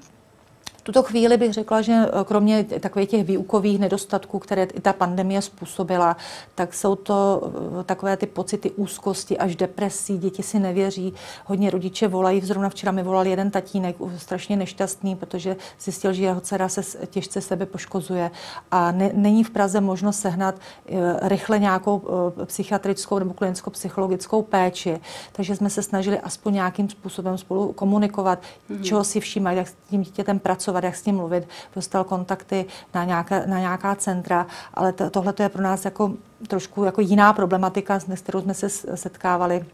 V 0.81 0.83
tuto 0.83 1.03
chvíli 1.03 1.37
bych 1.37 1.53
řekla, 1.53 1.81
že 1.81 1.93
eh, 1.93 2.23
kromě 2.25 2.63
takových 2.63 3.09
těch 3.09 3.23
výukových 3.23 3.79
nedostatků, 3.79 4.39
které 4.39 4.63
i 4.63 4.81
ta 4.81 4.93
pandemie 4.93 5.41
způsobila, 5.41 6.17
tak 6.55 6.73
jsou 6.73 6.95
to 6.95 7.41
eh, 7.79 7.83
takové 7.83 8.17
ty 8.17 8.25
pocity 8.25 8.71
úzkosti 8.71 9.37
až 9.37 9.55
depresí. 9.55 10.17
Děti 10.17 10.43
si 10.43 10.59
nevěří. 10.59 11.13
Hodně 11.45 11.69
rodiče 11.69 12.07
volají. 12.07 12.41
Zrovna 12.41 12.69
včera 12.69 12.91
mi 12.91 13.03
volal 13.03 13.27
jeden 13.27 13.51
tatínek, 13.51 13.95
strašně 14.17 14.57
nešťastný, 14.57 15.15
protože 15.15 15.55
zjistil, 15.79 16.13
že 16.13 16.23
jeho 16.23 16.41
dcera 16.41 16.69
se 16.69 17.07
těžce 17.07 17.41
sebe 17.41 17.65
poškozuje. 17.65 18.31
A 18.71 18.91
ne, 18.91 19.11
není 19.13 19.43
v 19.43 19.49
Praze 19.49 19.81
možnost 19.81 20.19
sehnat 20.19 20.55
eh, 20.55 20.95
rychle 21.21 21.59
nějakou 21.59 22.01
psychiatrickou 22.45 23.19
nebo 23.19 23.33
klinicko-psychologickou 23.33 24.41
péči. 24.41 24.99
Takže 25.31 25.55
jsme 25.55 25.69
se 25.69 25.81
snažili 25.81 26.19
aspoň 26.19 26.53
nějakým 26.53 26.89
způsobem 26.89 27.37
spolu 27.37 27.73
komunikovat, 27.73 28.39
mm-hmm. 28.39 28.81
čeho 28.81 29.03
si 29.03 29.19
všímat, 29.19 29.51
jak 29.51 29.67
s 29.67 29.75
tím 29.89 30.01
dítětem 30.01 30.39
pracovat 30.39 30.70
pracovat, 30.71 30.83
jak 30.83 30.95
s 30.95 31.05
ním 31.05 31.15
mluvit, 31.15 31.47
dostal 31.75 32.03
kontakty 32.03 32.65
na, 32.93 33.03
nějaké, 33.03 33.47
na 33.47 33.59
nějaká 33.59 33.95
centra, 33.95 34.47
ale 34.73 34.93
tohle 34.93 35.33
je 35.39 35.49
pro 35.49 35.63
nás 35.63 35.85
jako 35.85 36.13
trošku 36.47 36.83
jako 36.83 37.01
jiná 37.01 37.33
problematika, 37.33 37.99
s 37.99 38.21
kterou 38.21 38.41
jsme 38.41 38.53
se 38.53 38.69
setkávali 38.95 39.65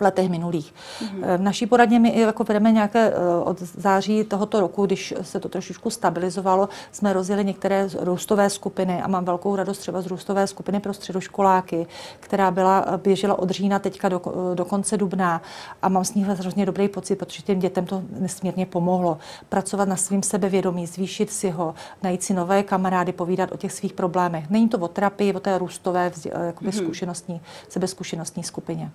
v 0.00 0.02
letech 0.02 0.28
minulých. 0.30 0.74
Mm-hmm. 0.74 1.36
V 1.36 1.40
naší 1.40 1.66
poradně 1.66 1.98
my 1.98 2.20
jako 2.20 2.44
vedeme 2.44 2.72
nějaké 2.72 3.12
eh, 3.12 3.14
od 3.44 3.60
září 3.62 4.24
tohoto 4.24 4.60
roku, 4.60 4.86
když 4.86 5.14
se 5.22 5.40
to 5.40 5.48
trošičku 5.48 5.90
stabilizovalo, 5.90 6.68
jsme 6.92 7.12
rozjeli 7.12 7.44
některé 7.44 7.88
růstové 8.00 8.50
skupiny 8.50 9.02
a 9.02 9.08
mám 9.08 9.24
velkou 9.24 9.56
radost 9.56 9.78
třeba 9.78 10.00
z 10.00 10.06
růstové 10.06 10.46
skupiny 10.46 10.80
pro 10.80 10.94
středoškoláky, 10.94 11.86
která 12.20 12.50
byla, 12.50 12.84
eh, 12.86 12.98
běžela 12.98 13.38
od 13.38 13.50
října 13.50 13.78
teďka 13.78 14.08
do, 14.08 14.22
do 14.54 14.64
konce 14.64 14.96
dubna 14.96 15.42
a 15.82 15.88
mám 15.88 16.04
s 16.04 16.14
ní 16.14 16.24
hrozně 16.24 16.66
dobrý 16.66 16.88
pocit, 16.88 17.16
protože 17.16 17.42
těm 17.42 17.58
dětem 17.58 17.86
to 17.86 18.02
nesmírně 18.18 18.66
pomohlo. 18.66 19.18
Pracovat 19.48 19.88
na 19.88 19.96
svým 19.96 20.22
sebevědomí, 20.22 20.86
zvýšit 20.86 21.30
si 21.30 21.50
ho, 21.50 21.74
najít 22.02 22.22
si 22.22 22.34
nové 22.34 22.62
kamarády, 22.62 23.12
povídat 23.12 23.52
o 23.52 23.56
těch 23.56 23.72
svých 23.72 23.92
problémech. 23.92 24.50
Není 24.50 24.68
to 24.68 24.78
o 24.78 24.88
terapii, 24.88 25.34
o 25.34 25.40
té 25.40 25.58
růstové 25.58 26.12
jakoby 26.46 26.70
mm-hmm. 26.70 26.84
zkušenostní, 26.84 27.40
sebezkušenostní 27.68 28.42
skupině 28.42 28.90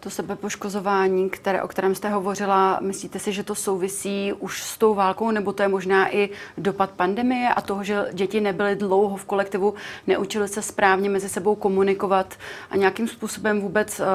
to 0.00 0.10
sebepoškozování, 0.10 1.30
které, 1.30 1.62
o 1.62 1.68
kterém 1.68 1.94
jste 1.94 2.08
hovořila, 2.08 2.78
myslíte 2.82 3.18
si, 3.18 3.32
že 3.32 3.42
to 3.42 3.54
souvisí 3.54 4.32
už 4.32 4.62
s 4.62 4.78
tou 4.78 4.94
válkou, 4.94 5.30
nebo 5.30 5.52
to 5.52 5.62
je 5.62 5.68
možná 5.68 6.14
i 6.14 6.30
dopad 6.58 6.90
pandemie 6.90 7.48
a 7.48 7.60
toho, 7.60 7.84
že 7.84 8.04
děti 8.12 8.40
nebyly 8.40 8.76
dlouho 8.76 9.16
v 9.16 9.24
kolektivu, 9.24 9.74
neučily 10.06 10.48
se 10.48 10.62
správně 10.62 11.10
mezi 11.10 11.28
sebou 11.28 11.54
komunikovat 11.54 12.34
a 12.70 12.76
nějakým 12.76 13.08
způsobem 13.08 13.60
vůbec 13.60 14.00
uh, 14.00 14.06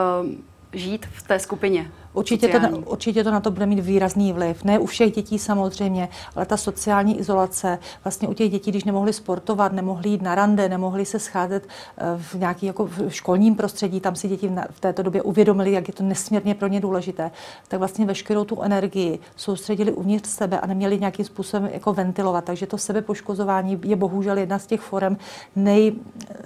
žít 0.74 1.06
v 1.06 1.24
té 1.24 1.40
skupině? 1.40 1.92
Určitě 2.14 2.48
to, 2.48 2.78
určitě 2.78 3.24
to 3.24 3.32
na 3.32 3.40
to 3.40 3.52
bude 3.52 3.66
mít 3.66 3.80
výrazný 3.80 4.34
vliv. 4.34 4.64
Ne 4.64 4.80
u 4.80 4.86
všech 4.86 5.14
dětí 5.14 5.40
samozřejmě, 5.40 6.10
ale 6.36 6.46
ta 6.46 6.58
sociální 6.58 7.20
izolace, 7.20 7.80
vlastně 8.04 8.28
u 8.28 8.34
těch 8.34 8.52
dětí, 8.52 8.72
když 8.72 8.84
nemohli 8.84 9.14
sportovat, 9.14 9.74
nemohli 9.74 10.10
jít 10.10 10.22
na 10.22 10.36
rande, 10.36 10.70
nemohli 10.70 11.06
se 11.06 11.20
scházet 11.20 11.68
eh, 11.98 12.04
v 12.18 12.34
nějaký 12.34 12.66
jako 12.66 12.86
v 12.86 13.10
školním 13.10 13.56
prostředí, 13.56 14.00
tam 14.00 14.16
si 14.16 14.28
děti 14.28 14.52
v 14.72 14.80
této 14.80 15.04
době 15.04 15.22
uvědomili, 15.22 15.72
jak 15.72 15.88
je 15.88 15.94
to 15.94 16.04
nesmírně 16.04 16.56
pro 16.56 16.68
ně 16.68 16.80
důležité, 16.80 17.32
tak 17.68 17.80
vlastně 17.80 18.06
veškerou 18.06 18.46
tu 18.46 18.62
energii 18.62 19.20
soustředili 19.36 19.92
uvnitř 19.92 20.30
sebe 20.30 20.60
a 20.60 20.68
neměli 20.68 21.00
nějakým 21.00 21.26
způsobem 21.26 21.70
jako 21.74 21.94
ventilovat. 21.94 22.44
Takže 22.44 22.68
to 22.68 22.78
sebepoškozování 22.78 23.80
je 23.84 23.96
bohužel 23.96 24.38
jedna 24.38 24.60
z 24.60 24.68
těch 24.68 24.82
forem 24.82 25.18
nej, 25.56 25.94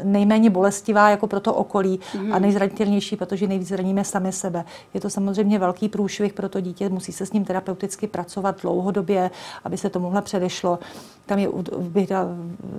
nejméně 0.03 0.49
bolestivá 0.49 1.09
jako 1.09 1.27
pro 1.27 1.39
to 1.39 1.53
okolí 1.53 1.99
mm. 2.21 2.33
a 2.33 2.39
nejzranitelnější, 2.39 3.15
protože 3.15 3.47
nejvíc 3.47 3.67
zraníme 3.67 4.03
sami 4.03 4.31
sebe. 4.31 4.65
Je 4.93 5.01
to 5.01 5.09
samozřejmě 5.09 5.56
samozřejmě 5.57 5.67
velký 5.67 5.89
průšvih 5.89 6.33
pro 6.33 6.49
to 6.49 6.61
dítě, 6.61 6.89
musí 6.89 7.11
se 7.11 7.25
s 7.25 7.33
ním 7.33 7.45
terapeuticky 7.45 8.07
pracovat 8.07 8.61
dlouhodobě, 8.61 9.31
aby 9.63 9.77
se 9.77 9.89
tomuhle 9.89 10.21
předešlo. 10.21 10.79
Tam 11.25 11.39
je, 11.39 11.49
bych 11.79 12.11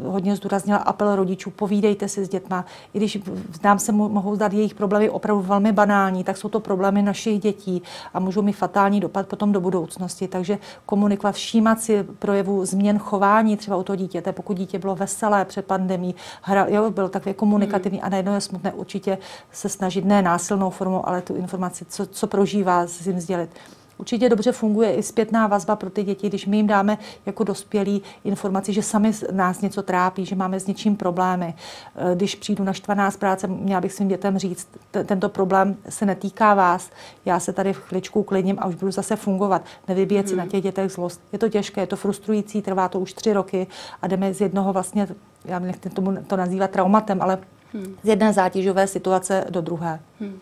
hodně 0.05 0.37
zdůraznila 0.37 0.79
apel 0.79 1.17
rodičů, 1.17 1.51
povídejte 1.51 2.09
si 2.09 2.25
s 2.25 2.29
dětma, 2.29 2.65
i 2.95 2.99
když 2.99 3.19
nám 3.63 3.79
se 3.79 3.93
mohou 3.93 4.35
zdát 4.35 4.53
jejich 4.53 4.75
problémy 4.75 5.11
opravdu 5.11 5.43
velmi 5.43 5.73
banální, 5.73 6.25
tak 6.25 6.37
jsou 6.37 6.49
to 6.49 6.61
problémy 6.61 7.03
našich 7.03 7.41
dětí 7.41 7.83
a 8.15 8.21
můžou 8.21 8.43
mít 8.43 8.57
fatální 8.57 9.01
dopad 9.01 9.27
potom 9.27 9.53
do 9.53 9.61
budoucnosti. 9.61 10.29
Takže 10.29 10.59
komunikovat, 10.87 11.35
všímat 11.35 11.81
si 11.81 12.03
projevu 12.19 12.65
změn 12.65 12.99
chování 12.99 13.57
třeba 13.57 13.77
u 13.77 13.83
toho 13.83 13.97
dítěte, 13.97 14.33
pokud 14.33 14.57
dítě 14.57 14.79
bylo 14.79 14.95
veselé 14.95 15.45
před 15.45 15.67
pandemí, 15.67 16.15
hra, 16.43 16.67
jo, 16.69 16.91
byl 16.91 17.09
takový 17.09 17.35
komunikativní 17.35 17.99
hmm. 17.99 18.07
a 18.07 18.09
najednou 18.09 18.35
je 18.35 18.41
smutné, 18.41 18.73
určitě 18.73 19.19
se 19.53 19.69
snažit 19.69 20.05
ne 20.05 20.23
násilnou 20.23 20.71
formou, 20.71 21.09
ale 21.09 21.23
tu 21.23 21.35
informaci, 21.37 21.85
co, 21.85 22.07
co 22.07 22.27
prožívá 22.27 22.68
vás 22.69 23.07
jim 23.07 23.21
sdělit. 23.21 23.51
Určitě 23.99 24.29
dobře 24.29 24.53
funguje 24.53 24.95
i 24.95 25.03
zpětná 25.03 25.47
vazba 25.47 25.77
pro 25.77 25.91
ty 25.91 26.03
děti, 26.03 26.29
když 26.29 26.47
my 26.47 26.57
jim 26.57 26.67
dáme 26.67 26.99
jako 27.27 27.45
dospělí 27.45 28.03
informaci, 28.25 28.73
že 28.73 28.83
sami 28.83 29.13
nás 29.33 29.61
něco 29.61 29.83
trápí, 29.83 30.25
že 30.25 30.37
máme 30.37 30.61
s 30.61 30.67
něčím 30.67 30.97
problémy. 30.97 31.55
Eh, 31.97 32.15
když 32.15 32.35
přijdu 32.35 32.65
na 32.65 32.73
štvaná 32.73 33.11
z 33.11 33.17
práce, 33.17 33.47
měla 33.47 33.81
bych 33.81 33.93
svým 33.93 34.09
dětem 34.09 34.39
říct, 34.39 34.69
tento 35.05 35.29
problém 35.29 35.77
se 35.89 36.07
netýká 36.07 36.55
vás, 36.55 36.91
já 37.25 37.41
se 37.41 37.53
tady 37.53 37.73
v 37.73 37.79
chličku 37.79 38.23
klidním 38.23 38.59
a 38.59 38.67
už 38.67 38.75
budu 38.75 38.93
zase 38.93 39.17
fungovat. 39.17 39.65
Nevybíjet 39.89 40.27
hmm. 40.27 40.31
si 40.31 40.37
na 40.37 40.47
těch 40.47 40.63
dětech 40.63 40.93
zlost. 40.93 41.21
Je 41.33 41.39
to 41.39 41.49
těžké, 41.49 41.81
je 41.81 41.87
to 41.87 41.97
frustrující, 41.97 42.63
trvá 42.63 42.89
to 42.89 43.01
už 43.01 43.13
tři 43.13 43.33
roky 43.33 43.67
a 44.03 44.07
jdeme 44.07 44.35
z 44.35 44.41
jednoho 44.41 44.73
vlastně, 44.73 45.09
já 45.45 45.59
nechci 45.59 45.91
tomu 45.91 46.17
to 46.27 46.37
nazývat 46.37 46.71
traumatem, 46.71 47.23
ale 47.23 47.39
hmm. 47.75 47.97
z 48.03 48.09
jedné 48.09 48.33
zátěžové 48.33 48.87
situace 48.87 49.45
do 49.51 49.61
druhé. 49.61 50.01
Hmm. 50.21 50.39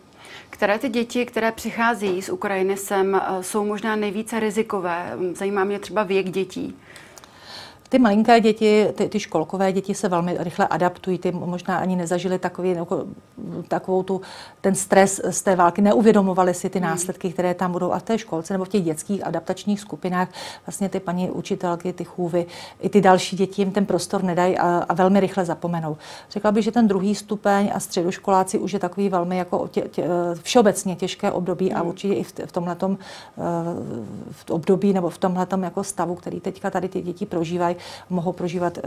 Které 0.49 0.79
ty 0.79 0.89
děti, 0.89 1.25
které 1.25 1.51
přicházejí 1.51 2.21
z 2.21 2.29
Ukrajiny 2.29 2.77
sem, 2.77 3.15
eh, 3.15 3.43
jsou 3.43 3.65
možná 3.65 3.95
nejvíce 3.95 4.39
rizikové? 4.39 5.17
Zajímá 5.33 5.63
mě 5.63 5.79
třeba 5.79 6.03
věk 6.03 6.29
dětí. 6.29 6.75
Ty 7.89 7.99
malinké 7.99 8.39
děti, 8.39 8.87
ty, 8.95 9.09
ty 9.09 9.19
školkové 9.19 9.71
děti 9.71 9.95
se 9.95 10.09
velmi 10.09 10.37
rychle 10.39 10.67
adaptují, 10.67 11.17
ty 11.17 11.31
možná 11.31 11.77
ani 11.77 11.95
nezažili 11.95 12.39
takový, 12.39 12.69
jako, 12.69 13.03
takovou 13.67 14.03
tu, 14.03 14.21
ten 14.61 14.75
stres 14.75 15.21
z 15.29 15.41
té 15.41 15.55
války, 15.55 15.81
neuvědomovali 15.81 16.53
si 16.53 16.69
ty 16.69 16.79
hmm. 16.79 16.87
následky, 16.87 17.33
které 17.33 17.53
tam 17.53 17.71
budou 17.71 17.91
a 17.91 17.99
v 17.99 18.03
té 18.03 18.17
školce 18.17 18.53
nebo 18.53 18.65
v 18.65 18.69
těch 18.69 18.83
dětských 18.83 19.27
adaptačních 19.27 19.79
skupinách 19.79 20.29
vlastně 20.65 20.89
ty 20.89 20.99
paní 20.99 21.31
učitelky, 21.31 21.93
ty 21.93 22.03
chůvy, 22.03 22.45
i 22.79 22.89
ty 22.89 23.01
další 23.01 23.35
děti 23.35 23.61
jim 23.61 23.71
ten 23.71 23.85
prostor 23.85 24.23
nedají 24.23 24.57
a, 24.57 24.85
a 24.89 24.93
velmi 24.93 25.19
rychle 25.19 25.45
zapomenou. 25.45 25.97
Řekla 26.31 26.51
bych, 26.51 26.63
že 26.63 26.71
ten 26.71 26.87
druhý 26.87 27.15
stupeň 27.15 27.71
a 27.73 27.79
středoškoláci 27.79 28.59
už 28.59 28.73
je 28.73 28.79
takový 28.79 29.09
velmi 29.09 29.37
jako 29.37 29.67
tě, 29.67 29.81
tě, 29.81 30.03
všeobecně 30.41 30.95
těžké 30.95 31.31
období 31.31 31.73
a 31.73 31.79
hmm. 31.79 31.87
určitě 31.87 32.13
i 32.13 32.23
v, 32.23 32.33
v 32.45 32.51
tomhletom 32.51 32.97
eh, 32.97 33.41
v 34.31 34.51
období 34.51 34.93
nebo 34.93 35.09
v 35.09 35.17
tomhletom 35.17 35.63
jako 35.63 35.83
stavu, 35.83 36.15
který 36.15 36.39
teďka 36.39 36.69
tady 36.69 36.89
ty 36.89 37.01
děti 37.01 37.25
prožívají, 37.25 37.76
mohou 38.09 38.31
prožívat 38.31 38.77
eh, 38.77 38.81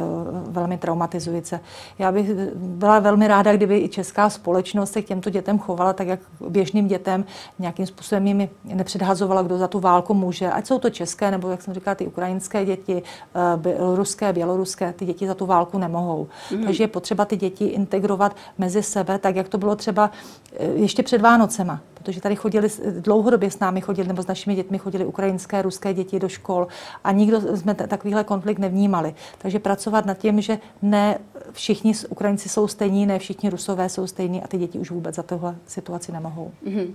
velmi 0.49 0.79
traumatizující. 0.79 1.57
Já 1.99 2.13
bych 2.13 2.31
byla 2.55 2.99
velmi 2.99 3.29
ráda, 3.29 3.53
kdyby 3.53 3.79
i 3.79 3.89
česká 3.89 4.31
společnost 4.31 4.93
se 4.93 5.03
k 5.03 5.07
těmto 5.07 5.31
dětem 5.31 5.59
chovala 5.59 5.93
tak, 5.93 6.07
jak 6.07 6.21
běžným 6.49 6.89
dětem 6.89 7.25
nějakým 7.59 7.87
způsobem 7.87 8.27
jim 8.27 8.49
nepředhazovala, 8.65 9.43
kdo 9.43 9.59
za 9.59 9.69
tu 9.69 9.81
válku 9.81 10.15
může. 10.15 10.51
Ať 10.51 10.67
jsou 10.67 10.79
to 10.79 10.91
české, 10.91 11.31
nebo 11.31 11.51
jak 11.51 11.63
jsem 11.63 11.75
říkala, 11.75 11.95
ty 11.95 12.07
ukrajinské 12.07 12.65
děti, 12.65 13.03
eh, 13.35 13.95
ruské, 13.95 14.33
běloruské, 14.33 14.93
ty 14.93 15.05
děti 15.05 15.27
za 15.27 15.35
tu 15.35 15.47
válku 15.47 15.79
nemohou. 15.79 16.29
Mm. 16.51 16.65
Takže 16.65 16.85
je 16.85 16.89
potřeba 16.89 17.25
ty 17.25 17.37
děti 17.37 17.65
integrovat 17.65 18.37
mezi 18.59 18.83
sebe, 18.83 19.19
tak 19.19 19.37
jak 19.37 19.49
to 19.49 19.59
bylo 19.59 19.77
třeba 19.77 20.11
eh, 20.53 20.67
ještě 20.67 21.03
před 21.03 21.21
Vánocema 21.21 21.81
protože 22.03 22.21
tady 22.21 22.37
chodili, 22.37 22.69
dlouhodobě 23.01 23.51
s 23.51 23.59
námi 23.59 23.81
chodili, 23.81 24.09
nebo 24.09 24.23
s 24.23 24.27
našimi 24.27 24.57
dětmi 24.57 24.79
chodili 24.79 25.05
ukrajinské, 25.05 25.63
ruské 25.63 25.95
děti 25.95 26.19
do 26.19 26.29
škol 26.29 26.67
a 27.05 27.13
nikdo 27.13 27.57
jsme 27.57 27.75
takovýhle 27.75 28.25
konflikt 28.25 28.59
nevnímali. 28.59 29.15
Takže 29.39 29.59
pracovat 29.59 30.07
nad 30.07 30.19
tím, 30.19 30.41
že 30.41 30.59
ne 30.83 31.19
všichni 31.53 31.93
Ukrajinci 32.09 32.49
jsou 32.49 32.69
stejní, 32.69 33.07
ne 33.07 33.19
všichni 33.19 33.51
Rusové 33.51 33.89
jsou 33.89 34.07
stejní 34.07 34.43
a 34.43 34.47
ty 34.49 34.59
děti 34.59 34.79
už 34.79 34.91
vůbec 34.91 35.15
za 35.15 35.23
tohle 35.23 35.57
situaci 35.67 36.13
nemohou. 36.13 36.53
Mm-hmm. 36.67 36.91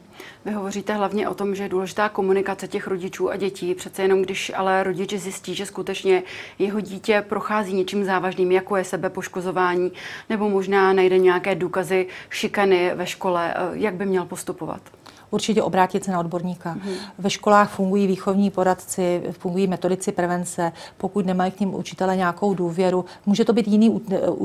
Vy 0.45 0.51
hovoříte 0.51 0.93
hlavně 0.93 1.29
o 1.29 1.33
tom, 1.33 1.55
že 1.55 1.63
je 1.63 1.69
důležitá 1.69 2.09
komunikace 2.09 2.67
těch 2.67 2.87
rodičů 2.87 3.29
a 3.29 3.35
dětí. 3.35 3.75
Přece 3.75 4.01
jenom, 4.01 4.21
když 4.21 4.51
ale 4.55 4.83
rodič 4.83 5.13
zjistí, 5.13 5.55
že 5.55 5.65
skutečně 5.65 6.23
jeho 6.59 6.79
dítě 6.79 7.25
prochází 7.29 7.73
něčím 7.73 8.05
závažným, 8.05 8.51
jako 8.51 8.75
je 8.75 8.83
sebepoškozování, 8.83 9.91
nebo 10.29 10.49
možná 10.49 10.93
najde 10.93 11.17
nějaké 11.17 11.55
důkazy 11.55 12.07
šikany 12.29 12.91
ve 12.95 13.05
škole, 13.05 13.53
eh, 13.55 13.69
jak 13.73 13.95
by 13.95 14.05
měl 14.05 14.25
postupovat? 14.25 14.94
Určitě 15.31 15.63
obrátit 15.63 16.03
se 16.03 16.11
na 16.11 16.19
odborníka. 16.19 16.73
Mm. 16.73 16.81
Ve 17.17 17.29
školách 17.29 17.71
fungují 17.71 18.07
výchovní 18.07 18.51
poradci, 18.51 19.23
fungují 19.31 19.67
metodici 19.67 20.11
prevence. 20.11 20.71
Pokud 20.97 21.25
nemají 21.25 21.51
k 21.51 21.59
ním 21.59 21.75
učitele 21.75 22.17
nějakou 22.17 22.53
důvěru, 22.53 23.05
může 23.25 23.45
to 23.45 23.53
být 23.53 23.67
jiný, 23.67 24.01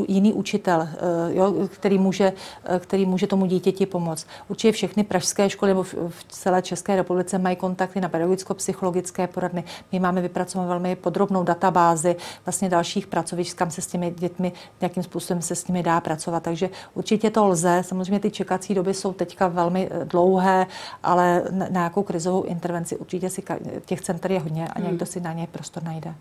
jiný 0.09 0.33
učitel, 0.33 0.83
eh, 0.83 0.97
jo, 1.35 1.55
který, 1.69 1.99
může, 1.99 2.33
eh, 2.65 2.79
který 2.79 3.07
může 3.07 3.27
tomu 3.27 3.47
dítěti 3.47 3.87
pomoct. 3.87 4.27
Určitě 4.49 4.73
všechny 4.73 5.05
pražské 5.05 5.51
školy 5.51 5.71
nebo 5.71 5.83
v 5.83 6.25
celé 6.29 6.63
České 6.63 6.97
republice 6.97 7.39
mají 7.39 7.57
kontakty 7.57 8.01
na 8.01 8.09
pedagogicko-psychologické 8.09 9.27
poradny. 9.27 9.65
My 9.93 10.01
máme 10.01 10.21
vypracovanou 10.21 10.69
velmi 10.69 10.97
podrobnou 10.97 11.43
databázi 11.45 12.17
vlastně 12.47 12.69
dalších 12.69 13.07
pracovišť, 13.07 13.57
kam 13.57 13.71
se 13.71 13.81
s 13.81 13.87
těmi 13.87 14.11
dětmi 14.11 14.53
nějakým 14.81 15.03
způsobem 15.03 15.43
se 15.43 15.55
s 15.55 15.67
nimi 15.67 15.83
dá 15.83 16.01
pracovat. 16.01 16.43
Takže 16.43 16.71
určitě 16.95 17.31
to 17.31 17.47
lze. 17.47 17.83
Samozřejmě 17.87 18.21
ty 18.21 18.31
čekací 18.31 18.75
doby 18.75 18.95
jsou 18.95 19.13
teďka 19.13 19.49
velmi 19.49 19.89
eh, 19.91 20.05
dlouhé, 20.05 20.67
ale 21.03 21.43
na 21.51 21.69
nějakou 21.69 22.03
krizovou 22.03 22.43
intervenci 22.43 22.97
určitě 22.97 23.31
si 23.31 23.43
těch 23.85 24.01
center 24.01 24.33
je 24.33 24.41
hodně 24.41 24.69
a 24.69 24.81
někdo 24.81 25.07
si 25.07 25.21
na 25.21 25.33
ně 25.33 25.47
prostor 25.53 25.83
najde. 25.83 26.15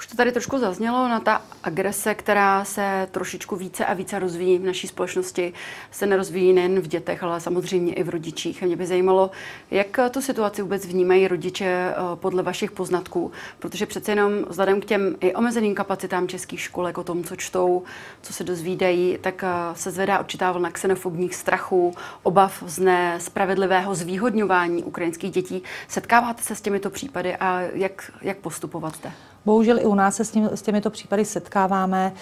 Už 0.00 0.06
to 0.06 0.16
tady 0.16 0.32
trošku 0.32 0.58
zaznělo 0.58 1.08
na 1.08 1.20
ta 1.20 1.42
agrese, 1.62 2.14
která 2.14 2.64
se 2.64 3.08
trošičku 3.10 3.56
více 3.56 3.86
a 3.86 3.94
více 3.94 4.18
rozvíjí 4.18 4.58
v 4.58 4.64
naší 4.64 4.88
společnosti, 4.88 5.52
se 5.90 6.06
nerozvíjí 6.06 6.52
nejen 6.52 6.80
v 6.80 6.86
dětech, 6.86 7.22
ale 7.22 7.40
samozřejmě 7.40 7.94
i 7.94 8.02
v 8.02 8.08
rodičích. 8.08 8.62
A 8.62 8.66
mě 8.66 8.76
by 8.76 8.86
zajímalo, 8.86 9.30
jak 9.70 10.00
tu 10.10 10.22
situaci 10.22 10.62
vůbec 10.62 10.86
vnímají 10.86 11.28
rodiče 11.28 11.64
eh, 11.64 11.94
podle 12.14 12.42
vašich 12.42 12.70
poznatků, 12.70 13.32
protože 13.58 13.86
přece 13.86 14.12
jenom 14.12 14.32
vzhledem 14.48 14.80
k 14.80 14.84
těm 14.84 15.16
i 15.20 15.34
omezeným 15.34 15.74
kapacitám 15.74 16.28
českých 16.28 16.60
školek 16.60 16.98
o 16.98 17.04
tom, 17.04 17.24
co 17.24 17.36
čtou, 17.36 17.82
co 18.22 18.32
se 18.32 18.44
dozvídají, 18.44 19.18
tak 19.20 19.44
eh, 19.44 19.48
se 19.74 19.90
zvedá 19.90 20.20
určitá 20.20 20.52
vlna 20.52 20.70
xenofobních 20.70 21.34
strachů, 21.34 21.94
obav 22.22 22.62
z 22.66 22.78
nespravedlivého 22.78 23.94
zvýhodňování 23.94 24.84
ukrajinských 24.84 25.30
dětí. 25.30 25.62
Setkáváte 25.88 26.42
se 26.42 26.54
s 26.54 26.60
těmito 26.60 26.90
případy 26.90 27.36
a 27.36 27.60
jak, 27.60 28.12
jak 28.22 28.38
postupovat 28.38 28.96
zde? 28.96 29.12
Bohužel 29.44 29.78
i 29.78 29.84
u 29.84 29.94
nás 29.94 30.16
se 30.16 30.24
s, 30.24 30.30
tím, 30.30 30.48
s 30.52 30.62
těmito 30.62 30.90
případy 30.90 31.24
setkáváme. 31.24 32.12
Eh, 32.14 32.18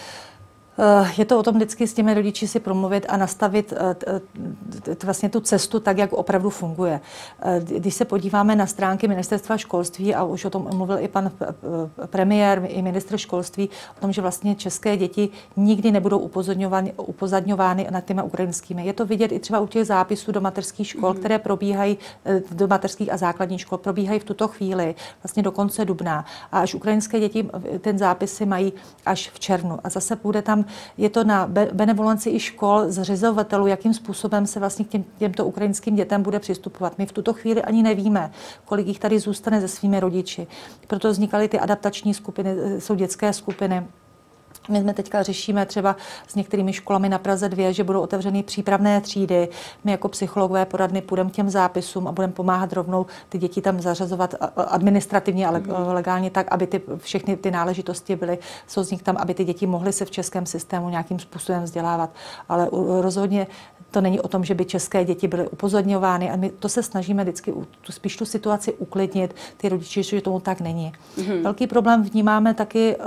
je 1.16 1.24
to 1.24 1.38
o 1.38 1.42
tom 1.42 1.54
vždycky 1.54 1.86
s 1.86 1.94
těmi 1.94 2.14
rodiči 2.14 2.48
si 2.48 2.60
promluvit 2.60 3.06
a 3.08 3.16
nastavit 3.16 3.72
eh, 3.72 4.96
vlastně 5.04 5.28
tu 5.28 5.40
cestu 5.40 5.80
tak, 5.80 5.98
jak 5.98 6.12
opravdu 6.12 6.50
funguje. 6.50 7.00
Eh, 7.42 7.60
když 7.64 7.94
se 7.94 8.04
podíváme 8.04 8.56
na 8.56 8.66
stránky 8.66 9.08
ministerstva 9.08 9.56
školství, 9.56 10.14
a 10.14 10.24
už 10.24 10.44
o 10.44 10.50
tom 10.50 10.68
mluvil 10.74 10.98
i 10.98 11.08
pan 11.08 11.30
premiér, 12.06 12.62
i 12.68 12.82
ministr 12.82 13.18
školství, 13.18 13.70
o 13.98 14.00
tom, 14.00 14.12
že 14.12 14.22
vlastně 14.22 14.54
české 14.54 14.96
děti 14.96 15.28
nikdy 15.56 15.90
nebudou 15.90 16.18
upozorňovány, 16.18 16.92
upozadňovány 16.96 17.86
nad 17.90 18.04
těmi 18.04 18.22
ukrajinskými. 18.22 18.86
Je 18.86 18.92
to 18.92 19.06
vidět 19.06 19.32
i 19.32 19.38
třeba 19.38 19.60
u 19.60 19.66
těch 19.66 19.86
zápisů 19.86 20.32
do 20.32 20.40
mateřských 20.40 20.88
škol, 20.88 21.10
mm. 21.10 21.18
které 21.18 21.38
probíhají, 21.38 21.98
do 22.50 22.68
mateřských 22.68 23.12
a 23.12 23.16
základních 23.16 23.60
škol, 23.60 23.78
probíhají 23.78 24.20
v 24.20 24.24
tuto 24.24 24.48
chvíli, 24.48 24.94
vlastně 25.22 25.42
do 25.42 25.52
konce 25.52 25.84
dubna. 25.84 26.24
A 26.52 26.60
až 26.60 26.74
ukrajinské 26.74 27.20
děti 27.20 27.48
ten 27.80 27.98
zápisy 27.98 28.46
mají 28.46 28.72
až 29.06 29.30
v 29.30 29.40
červnu. 29.40 29.78
A 29.84 29.88
zase 29.88 30.16
půjde 30.16 30.42
tam 30.42 30.64
je 30.96 31.10
to 31.10 31.24
na 31.24 31.46
benevolenci 31.72 32.30
i 32.30 32.40
škol, 32.40 32.84
zřizovatelů, 32.88 33.66
jakým 33.66 33.94
způsobem 33.94 34.46
se 34.46 34.60
vlastně 34.60 34.84
k 34.84 34.88
těm, 34.88 35.04
těmto 35.18 35.44
ukrajinským 35.44 35.96
dětem 35.96 36.22
bude 36.22 36.38
přistupovat. 36.38 36.98
My 36.98 37.06
v 37.06 37.12
tuto 37.12 37.32
chvíli 37.32 37.62
ani 37.62 37.82
nevíme, 37.82 38.30
kolik 38.64 38.86
jich 38.86 38.98
tady 38.98 39.18
zůstane 39.18 39.60
se 39.60 39.68
svými 39.68 40.00
rodiči. 40.00 40.46
Proto 40.86 41.10
vznikaly 41.10 41.48
ty 41.48 41.58
adaptační 41.58 42.14
skupiny, 42.14 42.80
jsou 42.80 42.94
dětské 42.94 43.32
skupiny. 43.32 43.86
My 44.68 44.80
jsme 44.80 44.94
teďka 44.94 45.22
řešíme 45.22 45.66
třeba 45.66 45.96
s 46.28 46.34
některými 46.34 46.72
školami 46.72 47.08
na 47.08 47.18
Praze 47.18 47.48
2, 47.48 47.72
že 47.72 47.84
budou 47.84 48.00
otevřeny 48.00 48.42
přípravné 48.42 49.00
třídy. 49.00 49.48
My 49.84 49.92
jako 49.92 50.08
psychologové 50.08 50.66
poradny 50.66 51.02
půjdeme 51.02 51.30
k 51.30 51.32
těm 51.32 51.50
zápisům 51.50 52.08
a 52.08 52.12
budeme 52.12 52.32
pomáhat 52.32 52.72
rovnou 52.72 53.06
ty 53.28 53.38
děti 53.38 53.60
tam 53.60 53.80
zařazovat 53.80 54.34
administrativně, 54.56 55.46
ale 55.46 55.60
mm. 55.60 55.66
legálně 55.86 56.30
tak, 56.30 56.46
aby 56.50 56.66
ty, 56.66 56.82
všechny 56.96 57.36
ty 57.36 57.50
náležitosti 57.50 58.16
byly, 58.16 58.38
jsou 58.66 58.82
z 58.82 58.90
nich 58.90 59.02
tam, 59.02 59.16
aby 59.16 59.34
ty 59.34 59.44
děti 59.44 59.66
mohly 59.66 59.92
se 59.92 60.04
v 60.04 60.10
českém 60.10 60.46
systému 60.46 60.88
nějakým 60.88 61.18
způsobem 61.18 61.62
vzdělávat. 61.62 62.10
Ale 62.48 62.68
rozhodně 63.00 63.46
to 63.90 64.00
není 64.00 64.20
o 64.20 64.28
tom, 64.28 64.44
že 64.44 64.54
by 64.54 64.64
české 64.64 65.04
děti 65.04 65.28
byly 65.28 65.48
upozorňovány 65.48 66.30
a 66.30 66.36
my 66.36 66.50
to 66.50 66.68
se 66.68 66.82
snažíme 66.82 67.22
vždycky 67.22 67.52
tu, 67.80 67.92
spíš 67.92 68.16
tu 68.16 68.24
situaci 68.24 68.72
uklidnit, 68.72 69.34
ty 69.56 69.68
rodiče, 69.68 70.02
že 70.02 70.20
tomu 70.20 70.40
tak 70.40 70.60
není. 70.60 70.92
Mm-hmm. 71.18 71.42
Velký 71.42 71.66
problém 71.66 72.02
vnímáme 72.02 72.54
taky 72.54 72.96
uh, 72.96 73.02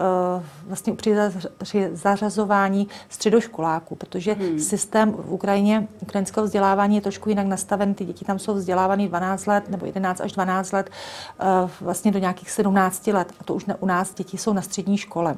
vlastně 0.68 0.94
při, 0.94 1.16
při 1.58 1.90
zařazování 1.94 2.88
středoškoláků, 3.10 3.96
protože 3.96 4.36
mm. 4.36 4.60
systém 4.60 5.12
v 5.12 5.34
Ukrajině, 5.34 5.88
ukrajinského 6.02 6.46
vzdělávání 6.46 6.96
je 6.96 7.02
trošku 7.02 7.30
jinak 7.30 7.48
nastaven. 7.48 7.94
Ty 7.94 8.06
děti 8.06 8.26
tam 8.26 8.40
jsou 8.40 8.54
vzdělávány 8.54 9.08
12 9.08 9.46
let 9.46 9.70
nebo 9.70 9.86
11 9.86 10.22
až 10.22 10.32
12 10.32 10.72
let, 10.72 10.90
uh, 11.64 11.70
vlastně 11.82 12.12
do 12.12 12.20
nějakých 12.20 12.52
17 12.52 13.08
let. 13.08 13.34
A 13.40 13.44
to 13.44 13.54
už 13.54 13.66
ne, 13.66 13.76
u 13.80 13.86
nás 13.86 14.14
děti 14.14 14.38
jsou 14.38 14.54
na 14.54 14.62
střední 14.62 14.98
škole. 14.98 15.38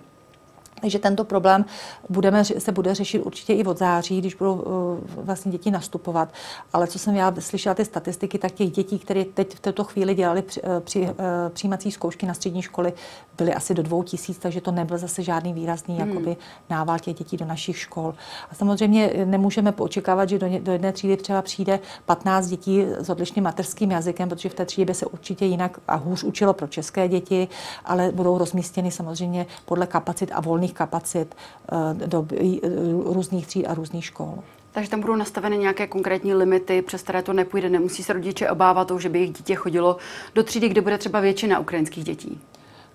Takže 0.84 1.00
tento 1.00 1.24
problém 1.24 1.66
budeme, 2.10 2.46
se 2.46 2.72
bude 2.72 2.96
řešit 2.96 3.20
určitě 3.20 3.54
i 3.54 3.64
od 3.64 3.78
září, 3.78 4.20
když 4.20 4.36
budou 4.36 4.54
uh, 4.54 5.24
vlastně 5.26 5.52
děti 5.52 5.72
nastupovat. 5.72 6.30
Ale 6.74 6.88
co 6.88 7.00
jsem 7.00 7.16
já 7.16 7.34
slyšela 7.40 7.76
ty 7.76 7.86
statistiky, 7.86 8.38
tak 8.38 8.52
těch 8.52 8.72
dětí, 8.72 9.00
které 9.00 9.26
teď 9.26 9.56
v 9.56 9.60
této 9.60 9.84
chvíli 9.84 10.16
dělali 10.16 10.42
při, 10.42 10.62
uh, 10.62 10.70
při 10.80 11.02
uh, 11.02 11.10
přijímací 11.50 11.92
zkoušky 11.92 12.26
na 12.26 12.34
střední 12.34 12.62
školy, 12.62 12.94
byly 13.38 13.54
asi 13.54 13.74
do 13.74 13.84
dvou 13.84 14.04
tisíc, 14.04 14.38
takže 14.38 14.62
to 14.62 14.72
nebyl 14.72 14.98
zase 14.98 15.24
žádný 15.24 15.54
výrazný 15.54 15.96
hmm. 15.96 16.10
jakoby, 16.10 16.38
nával 16.70 17.00
těch 17.00 17.16
dětí 17.16 17.38
do 17.38 17.46
našich 17.46 17.78
škol. 17.78 18.16
A 18.52 18.56
samozřejmě 18.56 19.12
nemůžeme 19.26 19.74
očekávat, 19.78 20.30
že 20.30 20.40
do, 20.40 20.48
do 20.60 20.72
jedné 20.72 20.92
třídy 20.92 21.18
třeba 21.18 21.42
přijde 21.42 21.80
15 22.06 22.48
dětí 22.48 22.86
s 22.98 23.10
odlišným 23.10 23.44
mateřským 23.44 23.92
jazykem, 23.92 24.30
protože 24.30 24.50
v 24.50 24.54
té 24.54 24.66
třídě 24.66 24.86
by 24.86 24.94
se 24.94 25.06
určitě 25.06 25.46
jinak 25.46 25.80
a 25.88 25.96
hůř 25.96 26.24
učilo 26.24 26.54
pro 26.54 26.68
české 26.68 27.08
děti, 27.08 27.48
ale 27.86 28.12
budou 28.12 28.38
rozmístěny 28.38 28.92
samozřejmě 28.92 29.46
podle 29.66 29.88
kapacit 29.88 30.32
a 30.34 30.42
volných 30.42 30.73
různých 30.74 30.78
kapacit 30.78 31.36
eh, 31.72 32.08
do 32.08 32.28
různých 33.14 33.48
tříd 33.48 33.66
a 33.66 33.74
různých 33.74 34.06
škol. 34.06 34.44
Takže 34.72 34.90
tam 34.90 35.02
budou 35.02 35.16
nastaveny 35.16 35.58
nějaké 35.58 35.88
konkrétní 35.88 36.34
limity, 36.34 36.82
přes 36.82 37.04
které 37.04 37.22
to 37.22 37.34
nepůjde. 37.34 37.70
Nemusí 37.70 38.04
se 38.04 38.14
rodiče 38.14 38.50
obávat 38.50 38.88
toho, 38.88 39.00
že 39.00 39.10
by 39.10 39.20
jejich 39.20 39.34
dítě 39.34 39.56
chodilo 39.56 39.98
do 40.36 40.44
třídy, 40.44 40.70
kde 40.70 40.82
bude 40.82 40.98
třeba 40.98 41.20
většina 41.20 41.60
ukrajinských 41.60 42.04
dětí. 42.04 42.40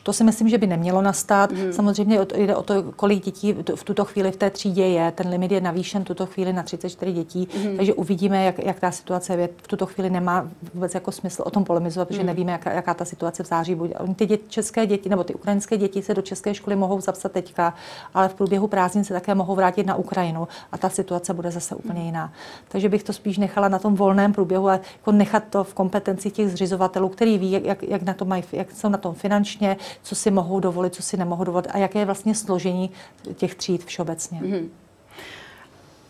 To 0.02 0.12
si 0.12 0.24
myslím, 0.24 0.48
že 0.48 0.58
by 0.58 0.66
nemělo 0.66 1.02
nastat. 1.02 1.52
Mm. 1.52 1.72
Samozřejmě 1.72 2.18
jde 2.36 2.56
o 2.56 2.62
to, 2.62 2.82
kolik 2.82 3.24
dětí 3.24 3.56
v 3.74 3.84
tuto 3.84 4.04
chvíli 4.04 4.32
v 4.32 4.36
té 4.36 4.50
třídě 4.50 4.86
je. 4.86 5.12
Ten 5.12 5.28
limit 5.28 5.52
je 5.52 5.60
navýšen 5.60 6.04
tuto 6.04 6.26
chvíli 6.26 6.52
na 6.52 6.62
34 6.62 7.12
dětí, 7.12 7.48
mm. 7.56 7.76
takže 7.76 7.94
uvidíme, 7.94 8.44
jak, 8.44 8.58
jak 8.58 8.80
ta 8.80 8.90
situace 8.90 9.34
je. 9.34 9.48
V 9.62 9.68
tuto 9.68 9.86
chvíli 9.86 10.10
nemá 10.10 10.48
vůbec 10.74 10.94
jako 10.94 11.12
smysl 11.12 11.42
o 11.46 11.50
tom 11.50 11.64
polemizovat, 11.64 12.08
protože 12.08 12.20
mm. 12.20 12.26
nevíme, 12.26 12.52
jaká, 12.52 12.72
jaká 12.72 12.94
ta 12.94 13.04
situace 13.04 13.42
v 13.42 13.46
září 13.46 13.74
bude. 13.74 13.94
Ty 14.16 14.26
děti, 14.26 14.44
české 14.48 14.86
děti 14.86 15.08
nebo 15.08 15.24
ty 15.24 15.34
ukrajinské 15.34 15.76
děti 15.76 16.02
se 16.02 16.14
do 16.14 16.22
české 16.22 16.54
školy 16.54 16.76
mohou 16.76 17.00
zapsat 17.00 17.32
teďka, 17.32 17.74
ale 18.14 18.28
v 18.28 18.34
průběhu 18.34 18.66
prázdnin 18.66 19.04
se 19.04 19.14
také 19.14 19.34
mohou 19.34 19.54
vrátit 19.54 19.86
na 19.86 19.94
Ukrajinu 19.94 20.48
a 20.72 20.78
ta 20.78 20.88
situace 20.88 21.34
bude 21.34 21.50
zase 21.50 21.74
úplně 21.74 22.04
jiná. 22.04 22.32
Takže 22.68 22.88
bych 22.88 23.02
to 23.02 23.12
spíš 23.12 23.38
nechala 23.38 23.68
na 23.68 23.78
tom 23.78 23.94
volném 23.94 24.32
průběhu 24.32 24.68
a 24.68 24.72
jako 24.72 25.12
nechat 25.12 25.44
to 25.50 25.64
v 25.64 25.74
kompetenci 25.74 26.30
těch 26.30 26.50
zřizovatelů, 26.50 27.08
který 27.08 27.38
ví, 27.38 27.52
jak, 27.52 27.82
jak, 27.82 28.02
na 28.02 28.14
to 28.14 28.24
mají, 28.24 28.44
jak 28.52 28.72
jsou 28.72 28.88
na 28.88 28.98
tom 28.98 29.14
finančně, 29.14 29.76
co 30.02 30.14
si 30.14 30.30
mohou 30.30 30.60
dovolit, 30.60 30.94
co 30.94 31.02
si 31.02 31.16
nemohou 31.16 31.44
dovolit 31.44 31.66
a 31.70 31.78
jaké 31.78 31.98
je 31.98 32.04
vlastně 32.04 32.34
složení 32.34 32.90
těch 33.34 33.54
tříd 33.54 33.84
všeobecně. 33.84 34.40
Mm-hmm. 34.40 34.68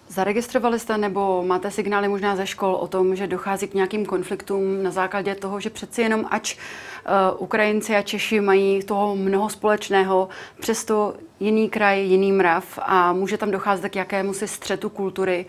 Zaregistrovali 0.09 0.79
jste 0.79 0.99
nebo 0.99 1.43
máte 1.47 1.71
signály 1.71 2.09
možná 2.09 2.37
ze 2.37 2.47
škol 2.47 2.75
o 2.75 2.89
tom, 2.89 3.17
že 3.17 3.27
dochází 3.27 3.69
k 3.69 3.75
nějakým 3.75 4.07
konfliktům 4.07 4.83
na 4.83 4.91
základě 4.91 5.35
toho, 5.35 5.61
že 5.61 5.71
přeci 5.71 6.03
jenom 6.03 6.25
ač 6.31 6.57
uh, 6.57 7.43
Ukrajinci 7.43 7.97
a 7.97 8.03
Češi 8.03 8.41
mají 8.41 8.83
toho 8.83 9.17
mnoho 9.17 9.49
společného, 9.49 10.29
přesto 10.61 11.15
jiný 11.41 11.71
kraj, 11.71 12.05
jiný 12.05 12.33
mrav 12.33 12.79
a 12.83 13.13
může 13.13 13.39
tam 13.39 13.51
docházet 13.51 13.89
k 13.89 13.97
jakému 13.97 14.35
si 14.35 14.49
střetu 14.49 14.89
kultury. 14.89 15.47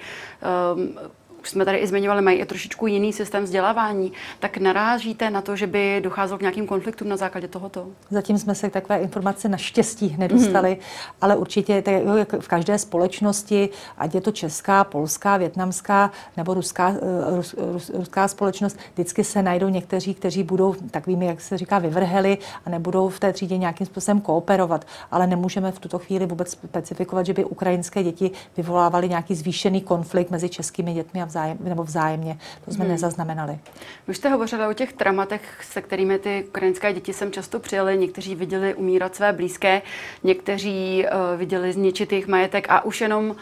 Um, 0.76 0.98
už 1.42 1.50
jsme 1.50 1.66
tady 1.66 1.78
i 1.78 1.88
zmiňovali, 1.88 2.22
mají 2.22 2.40
i 2.40 2.46
trošičku 2.46 2.88
jiný 2.88 3.14
systém 3.14 3.44
vzdělávání, 3.44 4.12
tak 4.40 4.58
narážíte 4.58 5.30
na 5.30 5.42
to, 5.42 5.56
že 5.56 5.68
by 5.68 6.02
docházelo 6.04 6.38
k 6.38 6.42
nějakým 6.42 6.68
konfliktům 6.68 7.10
na 7.10 7.18
základě 7.18 7.48
tohoto? 7.48 7.88
Zatím 8.10 8.38
jsme 8.38 8.56
se 8.56 8.70
takové 8.70 9.00
informace 9.00 9.50
naštěstí 9.50 10.16
nedostali, 10.18 10.70
mm. 10.70 10.82
ale 11.22 11.36
určitě 11.36 11.82
tak 11.82 11.94
jak 12.18 12.34
v 12.40 12.48
každé 12.48 12.78
společnosti, 12.78 13.70
ať 13.98 14.16
je 14.16 14.22
to 14.22 14.32
česká, 14.32 14.84
polská, 14.84 15.38
větnamská 15.38 16.12
nebo 16.38 16.54
ruská, 16.54 16.96
eh, 16.96 17.36
rus, 17.36 17.56
rus, 17.58 17.90
ruská 17.90 18.28
společnost, 18.28 18.78
vždycky 18.94 19.24
se 19.24 19.44
najdou 19.44 19.70
někteří, 19.70 20.14
kteří 20.14 20.44
budou 20.44 20.76
takovými, 20.92 21.26
jak 21.26 21.42
se 21.42 21.58
říká, 21.58 21.80
vyvrheli 21.80 22.38
a 22.66 22.70
nebudou 22.70 23.10
v 23.10 23.20
té 23.20 23.34
třídě 23.34 23.58
nějakým 23.58 23.88
způsobem 23.88 24.22
kooperovat. 24.22 24.86
Ale 25.12 25.28
nemůžeme 25.28 25.72
v 25.72 25.80
tuto 25.80 26.00
chvíli 26.00 26.26
vůbec 26.26 26.52
specifikovat, 26.52 27.26
že 27.26 27.34
by 27.34 27.46
ukrajinské 27.46 28.04
děti 28.04 28.32
vyvolávaly 28.58 29.10
nějaký 29.10 29.36
zvýšený 29.36 29.82
konflikt 29.82 30.32
mezi 30.32 30.50
českými 30.50 30.94
dětmi 30.94 31.22
a 31.22 31.26
vzájem, 31.30 31.58
nebo 31.62 31.84
vzájemně. 31.84 32.38
To 32.66 32.72
jsme 32.72 32.84
hmm. 32.84 32.92
nezaznamenali. 32.92 33.60
Už 34.08 34.18
jste 34.18 34.30
hovořili 34.30 34.68
o 34.68 34.74
těch 34.74 34.94
dramatech, 34.98 35.64
se 35.64 35.82
kterými 35.82 36.20
ty 36.20 36.46
ukrajinské 36.48 36.94
děti 36.94 37.14
sem 37.14 37.32
často 37.32 37.60
přijeli. 37.60 37.98
Někteří 37.98 38.36
viděli 38.36 38.74
umírat 38.74 39.16
své 39.16 39.34
blízké, 39.34 39.82
někteří 40.24 41.06
uh, 41.06 41.40
viděli 41.40 41.74
zničit 41.74 42.12
jejich 42.12 42.28
majetek 42.28 42.66
a 42.70 42.86
už 42.86 43.02
jenom 43.02 43.36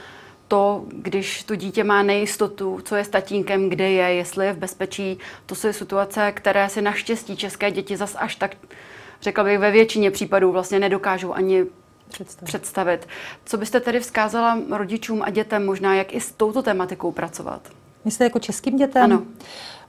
to, 0.48 0.86
když 0.90 1.44
to 1.44 1.56
dítě 1.56 1.84
má 1.84 2.04
nejistotu, 2.04 2.80
co 2.84 2.96
je 2.96 3.04
s 3.04 3.10
tatínkem, 3.10 3.70
kde 3.70 3.90
je, 3.90 4.14
jestli 4.14 4.46
je 4.46 4.54
v 4.54 4.58
bezpečí, 4.58 5.20
to 5.46 5.56
jsou 5.56 5.74
situace, 5.74 6.32
které 6.32 6.70
si 6.70 6.82
naštěstí 6.82 7.38
české 7.38 7.72
děti 7.72 7.98
zas 7.98 8.16
až 8.20 8.36
tak, 8.36 8.56
řekla 9.22 9.44
bych, 9.44 9.60
ve 9.60 9.72
většině 9.72 10.12
případů 10.12 10.52
vlastně 10.52 10.80
nedokážou 10.80 11.34
ani 11.34 11.66
představit. 12.10 12.48
představit. 12.48 13.08
Co 13.46 13.58
byste 13.58 13.80
tedy 13.80 14.00
vzkázala 14.00 14.60
rodičům 14.72 15.22
a 15.22 15.30
dětem 15.30 15.66
možná, 15.66 15.96
jak 15.96 16.14
i 16.14 16.22
s 16.22 16.32
touto 16.32 16.64
tematikou 16.64 17.12
pracovat? 17.12 17.77
Myslíte 18.08 18.24
jako 18.24 18.40
českým 18.40 18.78
dětem? 18.78 19.04
Ano. 19.04 19.24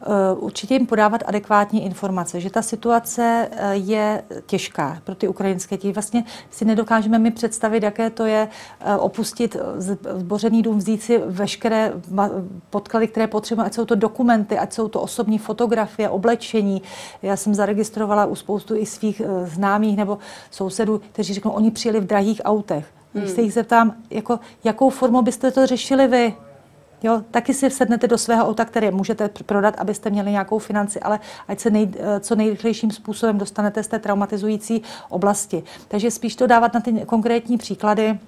Eh, 0.03 0.35
určitě 0.37 0.75
jim 0.75 0.87
podávat 0.87 1.23
adekvátní 1.27 1.85
informace, 1.85 2.41
že 2.41 2.51
ta 2.51 2.63
situace 2.63 3.49
eh, 3.51 3.75
je 3.75 4.25
těžká 4.47 4.99
pro 5.05 5.15
ty 5.15 5.29
ukrajinské 5.29 5.77
děti. 5.77 5.93
Vlastně 5.93 6.25
si 6.51 6.65
nedokážeme 6.65 7.19
mi 7.19 7.31
představit, 7.31 7.83
jaké 7.83 8.11
to 8.11 8.25
je 8.25 8.49
eh, 8.81 8.97
opustit 8.97 9.57
zbořený 10.17 10.63
dům, 10.63 10.79
vzít 10.79 11.03
si 11.03 11.19
veškeré 11.19 11.93
podklady, 12.71 13.09
které 13.09 13.27
potřebujeme, 13.27 13.67
ať 13.67 13.75
jsou 13.75 13.85
to 13.85 13.95
dokumenty, 13.95 14.59
ať 14.59 14.73
jsou 14.73 14.89
to 14.89 15.01
osobní 15.01 15.39
fotografie, 15.39 16.09
oblečení. 16.09 16.83
Já 17.23 17.37
jsem 17.37 17.55
zaregistrovala 17.55 18.27
u 18.27 18.35
spoustu 18.35 18.77
i 18.77 18.87
svých 18.87 19.23
známých 19.45 19.97
nebo 19.97 20.19
sousedů, 20.51 21.01
kteří 21.13 21.35
řeknou, 21.35 21.51
oni 21.51 21.71
přijeli 21.71 22.01
v 22.01 22.07
drahých 22.07 22.41
autech. 22.45 22.87
Když 23.13 23.25
hmm. 23.25 23.35
se 23.35 23.43
jich 23.43 23.53
zeptám, 23.53 23.95
jako, 24.11 24.41
jakou 24.65 24.91
formou 24.91 25.23
byste 25.23 25.51
to 25.51 25.67
řešili 25.67 26.09
vy? 26.09 26.35
Jo, 27.03 27.23
taky 27.31 27.55
si 27.55 27.69
vsednete 27.69 28.09
do 28.09 28.19
svého 28.19 28.49
auta, 28.49 28.65
které 28.65 28.91
můžete 28.91 29.31
prodat, 29.47 29.75
abyste 29.79 30.11
měli 30.11 30.31
nějakou 30.31 30.59
financi, 30.59 31.01
ale 31.01 31.21
ať 31.49 31.61
se 31.61 31.71
nej, 31.71 31.89
eh, 31.99 32.21
co 32.21 32.35
nejrychlejším 32.35 32.91
způsobem 32.91 33.39
dostanete 33.39 33.83
z 33.83 33.89
té 33.89 33.99
traumatizující 33.99 34.83
oblasti. 35.09 35.63
Takže 35.89 36.11
spíš 36.11 36.37
to 36.37 36.47
dávat 36.47 36.75
na 36.75 36.81
ty 36.81 36.93
konkrétní 36.93 37.59
příklady, 37.59 38.19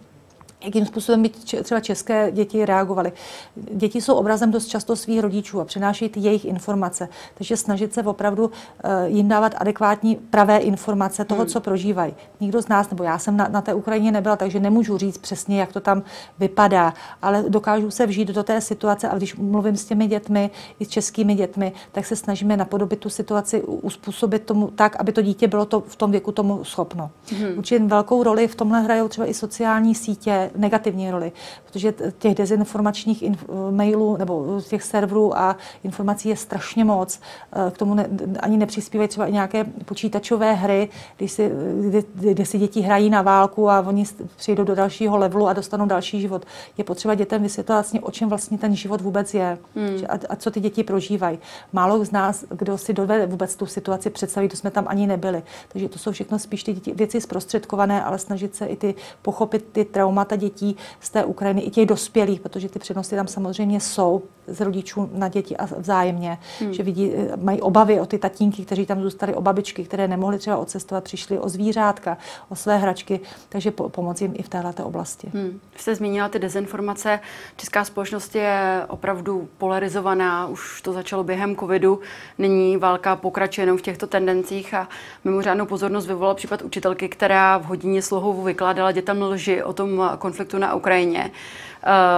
jakým 0.65 0.87
způsobem 0.87 1.23
by 1.23 1.29
třeba 1.63 1.81
české 1.81 2.33
děti 2.33 2.67
reagovaly. 2.67 3.13
Děti 3.57 4.01
jsou 4.01 4.15
obrazem 4.15 4.51
dost 4.51 4.67
často 4.67 4.97
svých 4.97 5.21
rodičů 5.21 5.61
a 5.61 5.65
přinášejí 5.65 6.09
ty 6.09 6.21
jejich 6.21 6.45
informace. 6.45 7.09
Takže 7.35 7.57
snažit 7.57 7.95
se 7.95 8.03
opravdu 8.03 8.51
eh, 8.85 9.09
jim 9.09 9.29
dávat 9.29 9.55
adekvátní 9.59 10.17
pravé 10.17 10.59
informace 10.59 11.25
toho, 11.25 11.41
hmm. 11.41 11.49
co 11.49 11.61
prožívají. 11.61 12.15
Nikdo 12.41 12.63
z 12.63 12.69
nás, 12.69 12.91
nebo 12.91 13.05
já 13.05 13.19
jsem 13.19 13.37
na, 13.37 13.49
na 13.49 13.61
té 13.61 13.75
Ukrajině 13.75 14.13
nebyla, 14.13 14.37
takže 14.37 14.61
nemůžu 14.61 14.99
říct 14.99 15.19
přesně, 15.19 15.61
jak 15.61 15.73
to 15.73 15.81
tam 15.81 16.03
vypadá, 16.39 16.95
ale 17.23 17.45
dokážu 17.49 17.91
se 17.91 18.07
vžít 18.07 18.29
do 18.29 18.43
té 18.43 18.61
situace 18.61 19.09
a 19.09 19.17
když 19.17 19.37
mluvím 19.37 19.77
s 19.77 19.85
těmi 19.85 20.07
dětmi, 20.07 20.51
i 20.81 20.85
s 20.85 20.89
českými 20.89 21.35
dětmi, 21.35 21.73
tak 21.93 22.07
se 22.07 22.17
snažíme 22.17 22.57
napodobit 22.57 22.99
tu 22.99 23.11
situaci, 23.11 23.63
uspůsobit 23.63 24.43
tomu 24.43 24.71
tak, 24.71 24.97
aby 24.97 25.13
to 25.13 25.23
dítě 25.23 25.49
bylo 25.49 25.65
to 25.65 25.81
v 25.81 25.97
tom 25.97 26.11
věku 26.11 26.33
tomu 26.33 26.65
schopno. 26.65 27.11
Hmm. 27.39 27.59
Určitě 27.59 27.85
velkou 27.85 28.23
roli 28.23 28.49
v 28.49 28.55
tomhle 28.55 28.81
hrajou 28.81 29.09
třeba 29.09 29.27
i 29.27 29.35
sociální 29.35 29.95
sítě, 29.95 30.50
negativní 30.57 31.11
roli, 31.11 31.33
protože 31.65 31.95
těch 32.19 32.35
dezinformačních 32.35 33.23
inf- 33.23 33.71
mailů 33.71 34.17
nebo 34.17 34.61
těch 34.69 34.83
serverů 34.83 35.39
a 35.39 35.57
informací 35.85 36.29
je 36.29 36.37
strašně 36.37 36.85
moc. 36.85 37.21
Eh, 37.53 37.71
k 37.71 37.79
tomu 37.79 37.95
ne, 37.95 38.09
ani 38.41 38.57
nepřispívají 38.57 39.09
třeba 39.09 39.27
i 39.27 39.33
nějaké 39.33 39.65
počítačové 39.65 40.55
hry, 40.55 40.89
kdy 41.17 41.29
si, 41.29 41.51
kdy, 41.89 42.05
kdy 42.15 42.47
si 42.47 42.59
děti 42.59 42.81
hrají 42.81 43.11
na 43.11 43.23
válku 43.23 43.71
a 43.71 43.81
oni 43.81 44.05
přijdou 44.37 44.65
do 44.65 44.75
dalšího 44.75 45.17
levelu 45.17 45.49
a 45.49 45.53
dostanou 45.53 45.87
další 45.87 46.21
život. 46.21 46.47
Je 46.79 46.85
potřeba 46.85 47.15
dětem 47.15 47.43
vysvětlit 47.43 47.75
vlastně, 47.75 48.01
o 48.01 48.11
čem 48.11 48.29
vlastně 48.29 48.59
ten 48.59 48.77
život 48.77 49.01
vůbec 49.01 49.35
je 49.35 49.59
hmm. 49.77 50.05
a, 50.09 50.19
a 50.29 50.37
co 50.37 50.51
ty 50.51 50.61
děti 50.61 50.85
prožívají. 50.85 51.39
Málo 51.73 52.05
z 52.05 52.11
nás, 52.11 52.45
kdo 52.51 52.79
si 52.79 52.93
dovede 52.93 53.27
vůbec 53.27 53.57
tu 53.57 53.67
situaci 53.67 54.11
představit, 54.11 54.49
to 54.49 54.57
jsme 54.57 54.71
tam 54.71 54.85
ani 54.89 55.07
nebyli. 55.07 55.43
Takže 55.69 55.89
to 55.89 55.99
jsou 55.99 56.13
všechno 56.13 56.39
spíš 56.39 56.65
ty 56.65 56.73
děti, 56.73 56.93
věci 56.95 57.21
zprostředkované, 57.21 58.05
ale 58.05 58.19
snažit 58.19 58.55
se 58.55 58.67
i 58.67 58.77
ty 58.77 58.95
pochopit 59.23 59.65
ty 59.73 59.85
traumata 59.85 60.37
dětí 60.41 60.77
z 61.01 61.11
té 61.11 61.25
Ukrajiny, 61.25 61.61
i 61.61 61.71
těch 61.71 61.87
dospělých, 61.87 62.41
protože 62.41 62.69
ty 62.69 62.79
přenosy 62.79 63.17
tam 63.17 63.27
samozřejmě 63.27 63.81
jsou 63.81 64.23
z 64.47 64.61
rodičů 64.61 65.11
na 65.13 65.29
děti 65.29 65.57
a 65.57 65.65
vzájemně, 65.65 66.39
hmm. 66.61 66.73
že 66.73 66.83
vidí, 66.83 67.13
mají 67.43 67.61
obavy 67.61 68.01
o 68.01 68.07
ty 68.07 68.19
tatínky, 68.19 68.65
kteří 68.65 68.87
tam 68.87 69.03
zůstali, 69.03 69.35
o 69.35 69.41
babičky, 69.41 69.85
které 69.85 70.09
nemohly 70.09 70.39
třeba 70.39 70.57
odcestovat, 70.57 71.05
přišli 71.05 71.39
o 71.39 71.49
zvířátka, 71.49 72.19
o 72.49 72.57
své 72.57 72.79
hračky, 72.79 73.21
takže 73.49 73.71
po, 73.71 73.89
pomoci 73.89 74.25
jim 74.25 74.35
i 74.37 74.43
v 74.43 74.49
této 74.49 74.85
oblasti. 74.85 75.31
Hmm. 75.35 75.61
Jste 75.77 75.95
zmínila 75.95 76.29
ty 76.29 76.39
dezinformace. 76.39 77.21
Česká 77.57 77.85
společnost 77.85 78.35
je 78.35 78.83
opravdu 78.89 79.49
polarizovaná, 79.59 80.47
už 80.47 80.83
to 80.83 80.93
začalo 80.93 81.25
během 81.25 81.57
covidu, 81.57 82.01
nyní 82.39 82.77
válka 82.77 83.17
pokračuje 83.17 83.63
jenom 83.63 83.79
v 83.79 83.83
těchto 83.83 84.07
tendencích 84.07 84.75
a 84.75 84.89
mimořádnou 85.25 85.67
pozornost 85.67 86.07
vyvolal 86.07 86.35
případ 86.35 86.63
učitelky, 86.63 87.09
která 87.09 87.59
v 87.59 87.65
hodině 87.65 88.03
slohovu 88.03 88.43
vykládala 88.43 88.93
dětem 88.93 89.23
lži 89.23 89.63
o 89.63 89.73
tom 89.73 90.11
konfliktu 90.31 90.59
na 90.59 90.75
Ukrajině. 90.75 91.31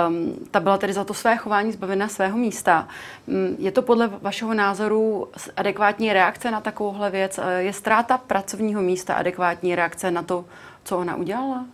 Um, 0.08 0.34
ta 0.50 0.60
byla 0.60 0.78
tedy 0.78 0.92
za 0.92 1.04
to 1.04 1.14
své 1.14 1.36
chování 1.36 1.72
zbavena 1.72 2.08
svého 2.08 2.38
místa. 2.38 2.88
Um, 3.26 3.56
je 3.58 3.72
to 3.72 3.82
podle 3.82 4.08
vašeho 4.22 4.54
názoru 4.54 5.28
adekvátní 5.56 6.12
reakce 6.12 6.50
na 6.50 6.60
takovouhle 6.60 7.10
věc? 7.10 7.40
Je 7.58 7.72
ztráta 7.72 8.18
pracovního 8.18 8.82
místa 8.82 9.14
adekvátní 9.14 9.74
reakce 9.74 10.10
na 10.10 10.22
to, 10.22 10.44
co 10.84 10.98
ona 10.98 11.16
udělala? 11.16 11.64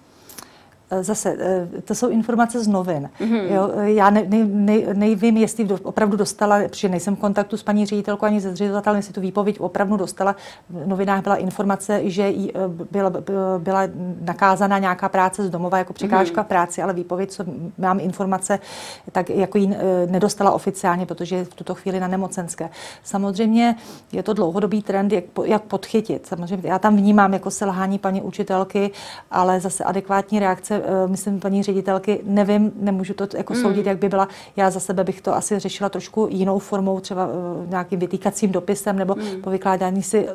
Eh, 0.91 1.05
zase, 1.05 1.37
eh, 1.39 1.83
to 1.83 1.95
jsou 1.95 2.09
informace 2.09 2.65
z 2.65 2.69
novin. 2.69 3.11
Mm-hmm. 3.21 3.55
Jo, 3.55 3.71
já 3.83 4.11
ne, 4.11 4.23
ne, 4.29 4.45
ne, 4.45 4.95
nevím, 4.95 5.37
jestli 5.37 5.69
opravdu 5.83 6.17
dostala, 6.17 6.59
protože 6.69 6.89
nejsem 6.89 7.17
v 7.17 7.19
kontaktu 7.19 7.57
s 7.57 7.63
paní 7.63 7.87
ředitelkou 7.87 8.27
ani 8.27 8.41
se 8.41 8.53
zřizovatelem, 8.53 8.97
jestli 8.97 9.15
tu 9.15 9.21
výpověď 9.21 9.61
opravdu 9.61 9.97
dostala. 9.97 10.37
V 10.71 10.89
novinách 10.89 11.23
byla 11.23 11.37
informace, 11.37 12.01
že 12.05 12.29
jí 12.29 12.53
eh, 12.55 12.61
byla, 12.91 13.13
byla 13.59 13.83
nakázána 14.21 14.79
nějaká 14.79 15.09
práce 15.09 15.47
z 15.47 15.51
domova 15.51 15.79
jako 15.79 15.93
překážka 15.93 16.43
mm-hmm. 16.43 16.47
práci, 16.47 16.83
ale 16.83 16.93
výpověď, 16.93 17.31
co 17.31 17.45
mám 17.79 18.01
informace, 18.01 18.59
tak 19.13 19.31
jako 19.31 19.59
ji 19.59 19.77
nedostala 20.07 20.51
oficiálně, 20.51 21.07
protože 21.07 21.37
je 21.37 21.45
v 21.45 21.55
tuto 21.55 21.75
chvíli 21.75 22.01
na 22.01 22.09
nemocenské. 22.09 22.71
Samozřejmě 23.05 23.77
je 24.13 24.23
to 24.23 24.33
dlouhodobý 24.33 24.83
trend, 24.83 25.13
jak, 25.13 25.25
jak 25.45 25.63
podchytit. 25.63 26.27
Samozřejmě 26.27 26.69
já 26.69 26.79
tam 26.79 26.97
vnímám 26.97 27.33
jako 27.33 27.51
selhání 27.51 27.99
paní 27.99 28.23
učitelky, 28.23 28.91
ale 29.31 29.61
zase 29.61 29.85
adekvátní 29.85 30.39
reakce 30.39 30.78
Eh, 30.85 31.09
myslím, 31.09 31.41
paní 31.41 31.63
ředitelky, 31.63 32.21
nevím, 32.25 32.73
nemůžu 32.81 33.15
to 33.15 33.27
jako 33.37 33.55
mm. 33.55 33.63
soudit, 33.63 33.87
jak 33.87 33.99
by 33.99 34.09
byla. 34.09 34.29
Já 34.57 34.71
za 34.71 34.81
sebe 34.81 35.05
bych 35.05 35.21
to 35.21 35.35
asi 35.35 35.59
řešila 35.59 35.89
trošku 35.89 36.29
jinou 36.31 36.59
formou, 36.59 37.01
třeba 37.01 37.27
uh, 37.27 37.33
nějakým 37.71 37.99
vytýkacím 37.99 38.53
dopisem 38.53 38.99
nebo 38.99 39.15
mm. 39.15 39.43
po 39.43 39.51
vykládání 39.51 40.03
si 40.03 40.29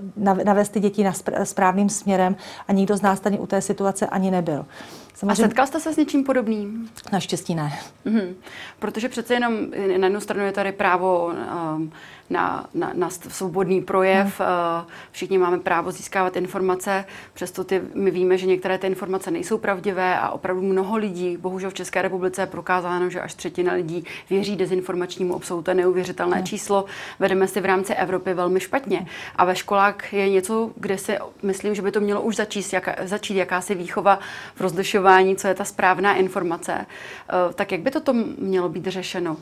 navést 0.46 0.72
ty 0.72 0.80
děti 0.80 1.04
na 1.04 1.14
správným 1.44 1.90
směrem 1.90 2.36
a 2.68 2.74
nikdo 2.74 2.98
z 2.98 3.02
nás 3.02 3.20
tady 3.20 3.40
u 3.40 3.48
té 3.48 3.62
situace 3.62 4.08
ani 4.08 4.32
nebyl. 4.32 4.66
Samozřejmě... 5.14 5.32
A 5.32 5.48
setkal 5.48 5.68
jste 5.68 5.80
se 5.80 5.94
s 5.94 5.98
něčím 5.98 6.24
podobným? 6.24 6.90
Naštěstí 7.12 7.56
ne. 7.56 7.80
Mm-hmm. 8.06 8.34
Protože 8.80 9.10
přece 9.10 9.34
jenom 9.34 9.54
na 9.98 10.06
jednu 10.08 10.20
stranu 10.20 10.46
je 10.46 10.52
tady 10.52 10.72
právo 10.72 11.34
um, 11.76 11.92
na, 12.30 12.70
na, 12.74 12.92
na 12.94 13.10
svobodný 13.10 13.82
projev. 13.82 14.40
Hmm. 14.40 14.50
Eh, 14.50 14.92
všichni 15.12 15.38
máme 15.38 15.60
právo 15.60 15.92
získávat 15.92 16.36
informace, 16.36 17.06
přesto 17.34 17.64
ty, 17.64 17.82
my 17.94 18.12
víme, 18.12 18.38
že 18.38 18.46
některé 18.46 18.78
ty 18.78 18.88
informace 18.88 19.32
nejsou 19.32 19.58
pravdivé 19.58 20.20
a 20.20 20.30
opravdu 20.30 20.62
mnoho 20.62 20.98
lidí, 20.98 21.38
bohužel 21.38 21.70
v 21.70 21.74
České 21.74 22.02
republice 22.02 22.42
je 22.42 22.46
prokázáno, 22.46 23.10
že 23.10 23.22
až 23.22 23.34
třetina 23.34 23.74
lidí 23.74 24.06
věří 24.30 24.56
dezinformačnímu 24.56 25.34
obsahu. 25.34 25.62
To 25.62 25.72
je 25.72 25.76
neuvěřitelné 25.76 26.38
hmm. 26.38 26.46
číslo. 26.46 26.86
Vedeme 27.20 27.48
si 27.48 27.62
v 27.62 27.66
rámci 27.66 27.94
Evropy 27.94 28.34
velmi 28.34 28.60
špatně. 28.60 29.08
A 29.36 29.46
ve 29.46 29.56
školách 29.56 30.14
je 30.14 30.30
něco, 30.30 30.72
kde 30.76 30.98
si 30.98 31.18
myslím, 31.44 31.76
že 31.76 31.82
by 31.82 31.92
to 31.92 32.00
mělo 32.00 32.22
už 32.22 32.36
začít, 32.36 32.74
jak, 32.74 32.90
začít 33.04 33.36
jakási 33.36 33.76
výchova 33.76 34.20
v 34.56 34.62
rozlišování, 34.62 35.03
co 35.36 35.48
je 35.48 35.54
ta 35.54 35.66
správná 35.66 36.16
informace. 36.16 36.86
Eh, 36.86 37.54
tak 37.54 37.72
jak 37.72 37.82
by 37.82 37.92
toto 37.92 38.14
mělo 38.38 38.70
být 38.70 38.88
řešeno? 38.88 39.38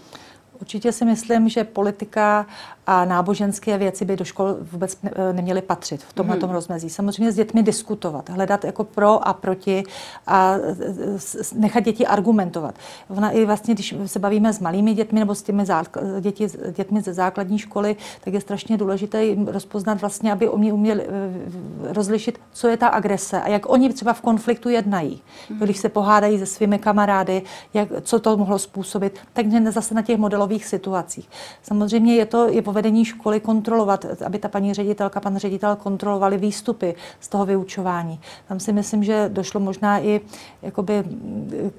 Určitě 0.62 0.92
si 0.92 1.06
myslím, 1.06 1.50
že 1.50 1.64
politika 1.64 2.46
a 2.92 3.06
náboženské 3.06 3.78
věci 3.78 4.06
by 4.06 4.16
do 4.16 4.26
škol 4.26 4.56
vůbec 4.72 4.98
neměly 5.32 5.62
patřit 5.62 6.04
v 6.04 6.14
tomhle 6.14 6.36
mm. 6.36 6.50
rozmezí. 6.50 6.90
Samozřejmě 6.90 7.32
s 7.32 7.36
dětmi 7.36 7.64
diskutovat, 7.64 8.30
hledat 8.30 8.66
jako 8.66 8.84
pro 8.84 9.28
a 9.28 9.34
proti 9.34 9.84
a 10.28 10.56
nechat 11.56 11.80
děti 11.80 12.08
argumentovat. 12.08 12.76
Ona 13.10 13.30
i 13.30 13.46
vlastně, 13.46 13.74
když 13.74 13.96
se 14.06 14.20
bavíme 14.20 14.54
s 14.54 14.60
malými 14.60 14.94
dětmi 14.94 15.20
nebo 15.20 15.36
s 15.36 15.44
těmi 15.44 15.64
děti, 16.22 16.48
dětmi 16.78 17.02
ze 17.02 17.14
základní 17.14 17.60
školy, 17.60 17.96
tak 18.24 18.34
je 18.34 18.42
strašně 18.42 18.78
důležité 18.78 19.26
jim 19.26 19.48
rozpoznat 19.48 20.02
vlastně, 20.02 20.32
aby 20.32 20.50
oni 20.50 20.72
uměli 20.72 21.04
eh, 21.04 21.94
rozlišit, 21.94 22.40
co 22.54 22.68
je 22.68 22.78
ta 22.78 22.88
agrese 22.88 23.42
a 23.42 23.50
jak 23.50 23.70
oni 23.70 23.94
třeba 23.94 24.14
v 24.14 24.22
konfliktu 24.22 24.70
jednají. 24.70 25.22
Mm. 25.50 25.60
Když 25.60 25.78
se 25.78 25.90
pohádají 25.90 26.40
se 26.40 26.46
svými 26.46 26.80
kamarády, 26.80 27.42
jak, 27.74 27.90
co 28.02 28.20
to 28.20 28.38
mohlo 28.38 28.60
způsobit, 28.60 29.20
tak 29.34 29.46
zase 29.70 29.96
na 29.96 30.02
těch 30.02 30.18
modelových 30.18 30.66
situacích. 30.66 31.30
Samozřejmě 31.64 32.16
je 32.16 32.26
to 32.26 32.48
je 32.50 32.62
povedení 32.82 33.06
školy 33.06 33.40
kontrolovat, 33.40 34.06
aby 34.26 34.40
ta 34.40 34.48
paní 34.48 34.74
ředitelka, 34.74 35.20
pan 35.20 35.38
ředitel 35.38 35.76
kontrolovali 35.76 36.38
výstupy 36.38 36.96
z 37.20 37.28
toho 37.28 37.46
vyučování. 37.46 38.20
Tam 38.48 38.60
si 38.60 38.74
myslím, 38.74 39.04
že 39.04 39.30
došlo 39.34 39.60
možná 39.60 40.00
i 40.00 40.22
jakoby 40.62 41.04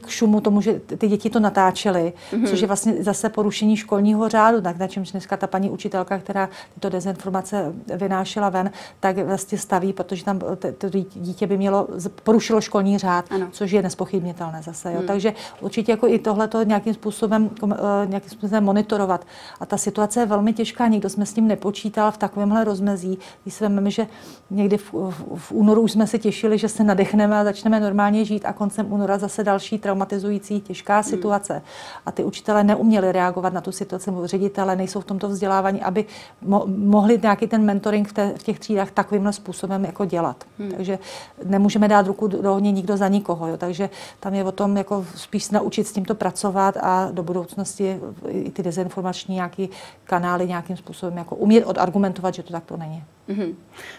k 0.00 0.08
šumu 0.08 0.40
tomu, 0.40 0.60
že 0.60 0.80
ty 0.80 1.08
děti 1.08 1.30
to 1.30 1.40
natáčely, 1.40 2.12
mm-hmm. 2.32 2.48
což 2.48 2.60
je 2.60 2.66
vlastně 2.66 2.94
zase 3.04 3.28
porušení 3.28 3.76
školního 3.76 4.28
řádu, 4.28 4.60
tak 4.60 4.78
na 4.78 4.86
čemž 4.86 5.10
dneska 5.10 5.36
ta 5.36 5.46
paní 5.46 5.70
učitelka, 5.70 6.18
která 6.18 6.48
tyto 6.74 6.88
dezinformace 6.88 7.72
vynášela 7.96 8.48
ven, 8.48 8.70
tak 9.00 9.18
vlastně 9.18 9.58
staví, 9.58 9.92
protože 9.92 10.24
tam 10.24 10.38
to 10.78 10.88
dítě 11.14 11.46
by 11.46 11.56
mělo, 11.56 11.88
porušilo 12.22 12.60
školní 12.60 12.98
řád, 12.98 13.24
ano. 13.30 13.48
což 13.52 13.70
je 13.70 13.82
nespochybnitelné 13.82 14.62
zase. 14.62 14.92
Jo. 14.92 15.00
Mm. 15.00 15.06
Takže 15.06 15.34
určitě 15.60 15.92
jako 15.92 16.06
i 16.06 16.18
tohle 16.18 16.48
to 16.48 16.62
nějakým 16.62 16.94
způsobem, 16.94 17.50
eh, 17.72 18.06
nějakým 18.06 18.30
způsobem 18.30 18.64
monitorovat. 18.64 19.26
A 19.60 19.66
ta 19.66 19.76
situace 19.76 20.20
je 20.20 20.26
velmi 20.26 20.52
těžká 20.52 20.81
těžká, 20.82 20.88
nikdo 20.88 21.08
jsme 21.08 21.26
s 21.26 21.32
tím 21.32 21.48
nepočítal 21.48 22.10
v 22.10 22.16
takovémhle 22.16 22.64
rozmezí. 22.64 23.18
Když 23.42 23.60
víme, 23.60 23.90
že 23.90 24.06
někdy 24.50 24.76
v, 24.76 24.92
v, 24.92 25.24
v 25.36 25.52
únoru 25.52 25.82
už 25.82 25.92
jsme 25.92 26.06
se 26.06 26.18
těšili, 26.18 26.58
že 26.58 26.68
se 26.68 26.84
nadechneme 26.84 27.38
a 27.38 27.44
začneme 27.44 27.80
normálně 27.80 28.24
žít 28.24 28.44
a 28.44 28.52
koncem 28.52 28.92
února 28.92 29.18
zase 29.18 29.44
další 29.44 29.78
traumatizující 29.78 30.60
těžká 30.60 30.94
hmm. 30.94 31.02
situace. 31.02 31.62
A 32.06 32.12
ty 32.12 32.24
učitelé 32.24 32.64
neuměli 32.64 33.12
reagovat 33.12 33.52
na 33.52 33.60
tu 33.60 33.72
situaci, 33.72 34.10
nebo 34.10 34.26
ředitele 34.26 34.76
nejsou 34.76 35.00
v 35.00 35.04
tomto 35.04 35.28
vzdělávání, 35.28 35.82
aby 35.82 36.04
mo- 36.46 36.66
mohli 36.66 37.18
nějaký 37.22 37.46
ten 37.46 37.64
mentoring 37.64 38.08
v, 38.08 38.12
té, 38.12 38.32
v 38.36 38.42
těch 38.42 38.58
třídách 38.58 38.90
takovýmhle 38.90 39.32
způsobem 39.32 39.84
jako 39.84 40.04
dělat. 40.04 40.44
Hmm. 40.58 40.70
Takže 40.70 40.98
nemůžeme 41.44 41.88
dát 41.88 42.06
ruku 42.06 42.26
do 42.26 42.52
ohně 42.54 42.72
nikdo 42.72 42.96
za 42.96 43.08
nikoho. 43.08 43.46
Jo. 43.46 43.56
Takže 43.56 43.90
tam 44.20 44.34
je 44.34 44.44
o 44.44 44.52
tom 44.52 44.76
jako 44.76 45.04
spíš 45.14 45.50
naučit 45.50 45.86
s 45.86 45.92
tímto 45.92 46.14
pracovat 46.14 46.76
a 46.80 47.08
do 47.12 47.22
budoucnosti 47.22 48.00
i 48.28 48.50
ty 48.50 48.62
dezinformační 48.62 49.34
nějaký 49.34 49.70
kanály 50.04 50.48
nějakým 50.48 50.71
nějakým 50.72 50.84
způsobem 50.84 51.18
jako 51.18 51.36
umět 51.36 51.64
odargumentovat, 51.64 52.34
že 52.34 52.42
to 52.42 52.52
takto 52.52 52.76
není. 52.76 53.04
Mm-hmm. 53.28 53.54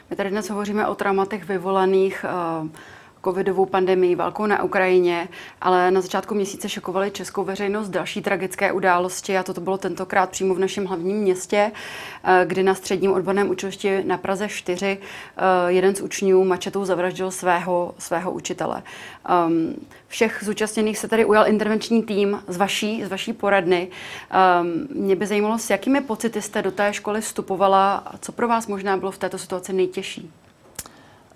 My 0.09 0.15
tady 0.15 0.29
dnes 0.29 0.49
hovoříme 0.49 0.87
o 0.87 0.95
traumatech 0.95 1.47
vyvolaných 1.47 2.25
uh, 2.63 2.69
covidovou 3.23 3.65
pandemii, 3.65 4.15
válkou 4.15 4.45
na 4.45 4.63
Ukrajině, 4.63 5.29
ale 5.61 5.91
na 5.91 6.01
začátku 6.01 6.35
měsíce 6.35 6.69
šokovaly 6.69 7.11
českou 7.11 7.43
veřejnost 7.43 7.89
další 7.89 8.21
tragické 8.21 8.71
události 8.71 9.37
a 9.37 9.43
toto 9.43 9.61
bylo 9.61 9.77
tentokrát 9.77 10.29
přímo 10.29 10.55
v 10.55 10.59
našem 10.59 10.85
hlavním 10.85 11.17
městě, 11.17 11.71
eh, 12.23 12.45
kdy 12.45 12.63
na 12.63 12.75
středním 12.75 13.13
odborném 13.13 13.49
učilišti 13.49 14.03
na 14.03 14.17
Praze 14.17 14.49
4 14.49 14.97
eh, 14.97 15.71
jeden 15.71 15.95
z 15.95 16.01
učňů 16.01 16.45
mačetou 16.45 16.85
zavraždil 16.85 17.31
svého, 17.31 17.95
svého 17.97 18.31
učitele. 18.31 18.83
Ehm, 19.29 19.75
všech 20.07 20.39
zúčastněných 20.45 20.97
se 20.97 21.07
tady 21.07 21.25
ujal 21.25 21.47
intervenční 21.47 22.03
tým 22.03 22.43
z 22.47 22.57
vaší, 22.57 23.05
z 23.05 23.07
vaší 23.07 23.33
poradny. 23.33 23.87
Ehm, 24.31 24.87
mě 24.95 25.15
by 25.15 25.25
zajímalo, 25.25 25.59
s 25.59 25.69
jakými 25.69 26.01
pocity 26.01 26.41
jste 26.41 26.61
do 26.61 26.71
té 26.71 26.93
školy 26.93 27.21
vstupovala 27.21 27.95
a 27.95 28.17
co 28.17 28.31
pro 28.31 28.47
vás 28.47 28.67
možná 28.67 28.97
bylo 28.97 29.11
v 29.11 29.17
této 29.17 29.37
situaci 29.37 29.73
nejtěžší? 29.73 30.31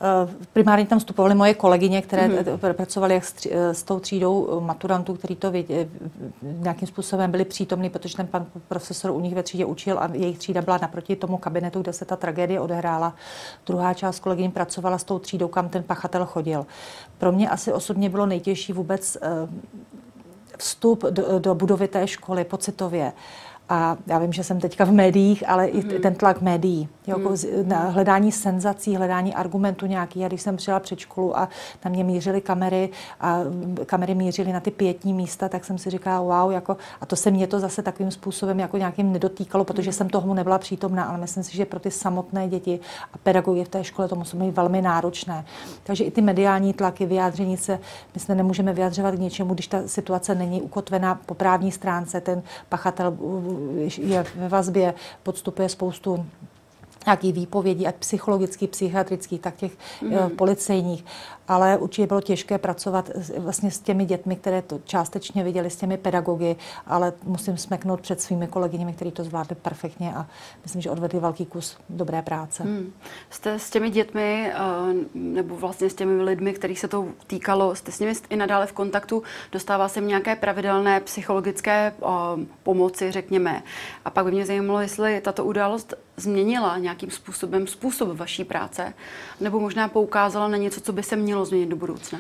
Eh, 0.02 0.34
primárně 0.54 0.86
tam 0.86 1.00
vstupovaly 1.00 1.36
moje 1.36 1.54
kolegyně, 1.54 2.02
které 2.02 2.28
mm-hmm. 2.28 2.74
pracovaly 2.74 3.14
jak 3.14 3.26
s, 3.26 3.34
eh, 3.52 3.74
s 3.74 3.84
tou 3.84 4.00
třídou 4.00 4.62
maturantů, 4.62 5.14
který 5.14 5.36
to 5.36 5.52
vědě, 5.52 5.90
nějakým 6.42 6.88
způsobem 6.88 7.32
byli 7.32 7.46
přítomní, 7.46 7.90
protože 7.90 8.18
ten 8.18 8.28
pan 8.28 8.46
profesor 8.68 9.12
u 9.12 9.20
nich 9.20 9.36
ve 9.36 9.44
třídě 9.44 9.66
učil 9.66 10.00
a 10.00 10.10
jejich 10.14 10.38
třída 10.38 10.62
byla 10.62 10.80
naproti 10.82 11.16
tomu 11.16 11.38
kabinetu, 11.38 11.82
kde 11.82 11.94
se 11.94 12.06
ta 12.06 12.16
tragédie 12.16 12.60
odehrála. 12.60 13.14
Druhá 13.66 13.94
část 13.94 14.20
kolegyň 14.20 14.52
pracovala 14.52 14.98
s 14.98 15.04
tou 15.04 15.20
třídou, 15.20 15.48
kam 15.48 15.70
ten 15.70 15.84
pachatel 15.84 16.26
chodil. 16.26 16.66
Pro 17.18 17.32
mě 17.32 17.50
asi 17.50 17.74
osobně 17.74 18.10
bylo 18.10 18.26
nejtěžší 18.26 18.74
vůbec 18.74 19.18
vstup 20.58 21.04
do, 21.04 21.40
do 21.40 21.56
budovy 21.56 21.88
té 21.88 22.08
školy 22.08 22.44
pocitově. 22.44 23.14
A 23.70 23.98
já 24.08 24.20
vím, 24.20 24.34
že 24.34 24.44
jsem 24.44 24.60
teďka 24.60 24.86
v 24.86 24.92
médiích, 24.92 25.50
ale 25.50 25.64
mm. 25.64 25.80
i 25.80 25.84
mhm. 25.84 26.02
ten 26.02 26.16
tlak 26.16 26.42
médií. 26.42 26.90
Jo, 27.08 27.18
mm. 27.18 27.36
na 27.64 27.80
hledání 27.80 28.32
senzací, 28.32 28.96
hledání 28.96 29.36
argumentů 29.36 29.86
nějaký. 29.86 30.26
A 30.26 30.28
když 30.28 30.42
jsem 30.42 30.58
přijela 30.58 30.80
před 30.80 31.00
školu 31.00 31.38
a 31.38 31.50
na 31.86 31.92
mě 31.92 32.04
mířily 32.04 32.42
kamery 32.42 32.90
a 33.22 33.40
kamery 33.86 34.16
mířily 34.16 34.54
na 34.54 34.60
ty 34.60 34.72
pětní 34.72 35.14
místa, 35.14 35.50
tak 35.50 35.66
jsem 35.66 35.78
si 35.78 35.90
říkala, 35.90 36.44
wow, 36.44 36.52
jako, 36.52 36.78
a 37.02 37.06
to 37.06 37.16
se 37.16 37.32
mě 37.32 37.48
to 37.48 37.60
zase 37.60 37.82
takovým 37.82 38.12
způsobem 38.12 38.60
jako 38.60 38.78
nějakým 38.78 39.12
nedotýkalo, 39.12 39.64
protože 39.64 39.90
mm. 39.90 39.94
jsem 39.94 40.10
tomu 40.10 40.34
nebyla 40.34 40.58
přítomná, 40.58 41.04
ale 41.04 41.18
myslím 41.18 41.44
si, 41.44 41.58
že 41.58 41.66
pro 41.66 41.80
ty 41.80 41.92
samotné 41.92 42.48
děti 42.48 42.80
a 43.14 43.18
pedagogy 43.18 43.64
v 43.64 43.70
té 43.70 43.84
škole 43.84 44.08
to 44.08 44.16
musí 44.16 44.38
být 44.38 44.52
velmi 44.52 44.82
náročné. 44.82 45.46
Takže 45.84 46.04
i 46.04 46.12
ty 46.12 46.22
mediální 46.22 46.74
tlaky, 46.74 47.06
vyjádření 47.06 47.58
se, 47.58 47.80
my 48.14 48.20
se 48.20 48.36
nemůžeme 48.36 48.74
vyjadřovat 48.74 49.16
k 49.16 49.20
něčemu, 49.20 49.54
když 49.54 49.68
ta 49.68 49.82
situace 49.86 50.36
není 50.36 50.62
ukotvená 50.62 51.16
po 51.26 51.34
právní 51.34 51.72
stránce, 51.72 52.22
ten 52.22 52.44
pachatel 52.70 53.18
je 53.98 54.26
ve 54.36 54.48
vazbě, 54.50 54.94
podstupuje 55.24 55.70
spoustu 55.70 56.26
nějakých 57.08 57.34
výpovědí, 57.34 57.88
ať 57.88 57.96
psychologických, 57.96 58.70
psychiatrických, 58.70 59.42
tak 59.42 59.56
těch 59.56 59.72
mm-hmm. 60.02 60.36
policejních 60.36 61.06
ale 61.48 61.78
určitě 61.78 62.08
bylo 62.08 62.22
těžké 62.22 62.58
pracovat 62.58 63.12
vlastně 63.38 63.72
s 63.72 63.80
těmi 63.80 64.06
dětmi, 64.06 64.36
které 64.36 64.62
to 64.62 64.80
částečně 64.84 65.44
viděli, 65.44 65.70
s 65.70 65.76
těmi 65.76 65.98
pedagogy, 65.98 66.56
ale 66.88 67.14
musím 67.24 67.58
smeknout 67.58 68.02
před 68.02 68.22
svými 68.22 68.48
kolegyněmi, 68.48 68.94
kteří 68.94 69.12
to 69.12 69.24
zvládli 69.24 69.56
perfektně 69.56 70.14
a 70.16 70.28
myslím, 70.64 70.82
že 70.82 70.90
odvedli 70.90 71.20
velký 71.20 71.46
kus 71.46 71.78
dobré 71.90 72.22
práce. 72.22 72.64
Hmm. 72.64 72.94
Jste 73.30 73.60
s 73.60 73.70
těmi 73.70 73.90
dětmi 73.90 74.52
eh, 74.54 74.60
nebo 75.14 75.56
vlastně 75.56 75.90
s 75.90 75.94
těmi 75.94 76.24
lidmi, 76.24 76.54
kterých 76.54 76.80
se 76.80 76.88
to 76.88 77.08
týkalo, 77.28 77.76
jste 77.76 77.92
s 77.92 78.00
nimi 78.00 78.14
i 78.30 78.36
nadále 78.36 78.68
v 78.68 78.74
kontaktu, 78.74 79.24
dostává 79.52 79.88
se 79.88 80.02
nějaké 80.02 80.36
pravidelné 80.36 81.00
psychologické 81.00 81.94
eh, 82.02 82.06
pomoci, 82.64 83.12
řekněme. 83.12 83.64
A 84.06 84.10
pak 84.10 84.26
by 84.26 84.32
mě 84.32 84.46
zajímalo, 84.46 84.82
jestli 84.82 85.22
tato 85.22 85.46
událost 85.46 85.94
změnila 86.18 86.78
nějakým 86.78 87.12
způsobem 87.12 87.68
způsob 87.68 88.18
vaší 88.18 88.44
práce, 88.44 88.94
nebo 89.40 89.60
možná 89.60 89.88
poukázala 89.88 90.48
na 90.48 90.58
něco, 90.58 90.82
co 90.82 90.94
by 90.94 91.04
se 91.04 91.16
mělo 91.16 91.46
změnit 91.46 91.70
do 91.70 91.76
budoucna? 91.76 92.20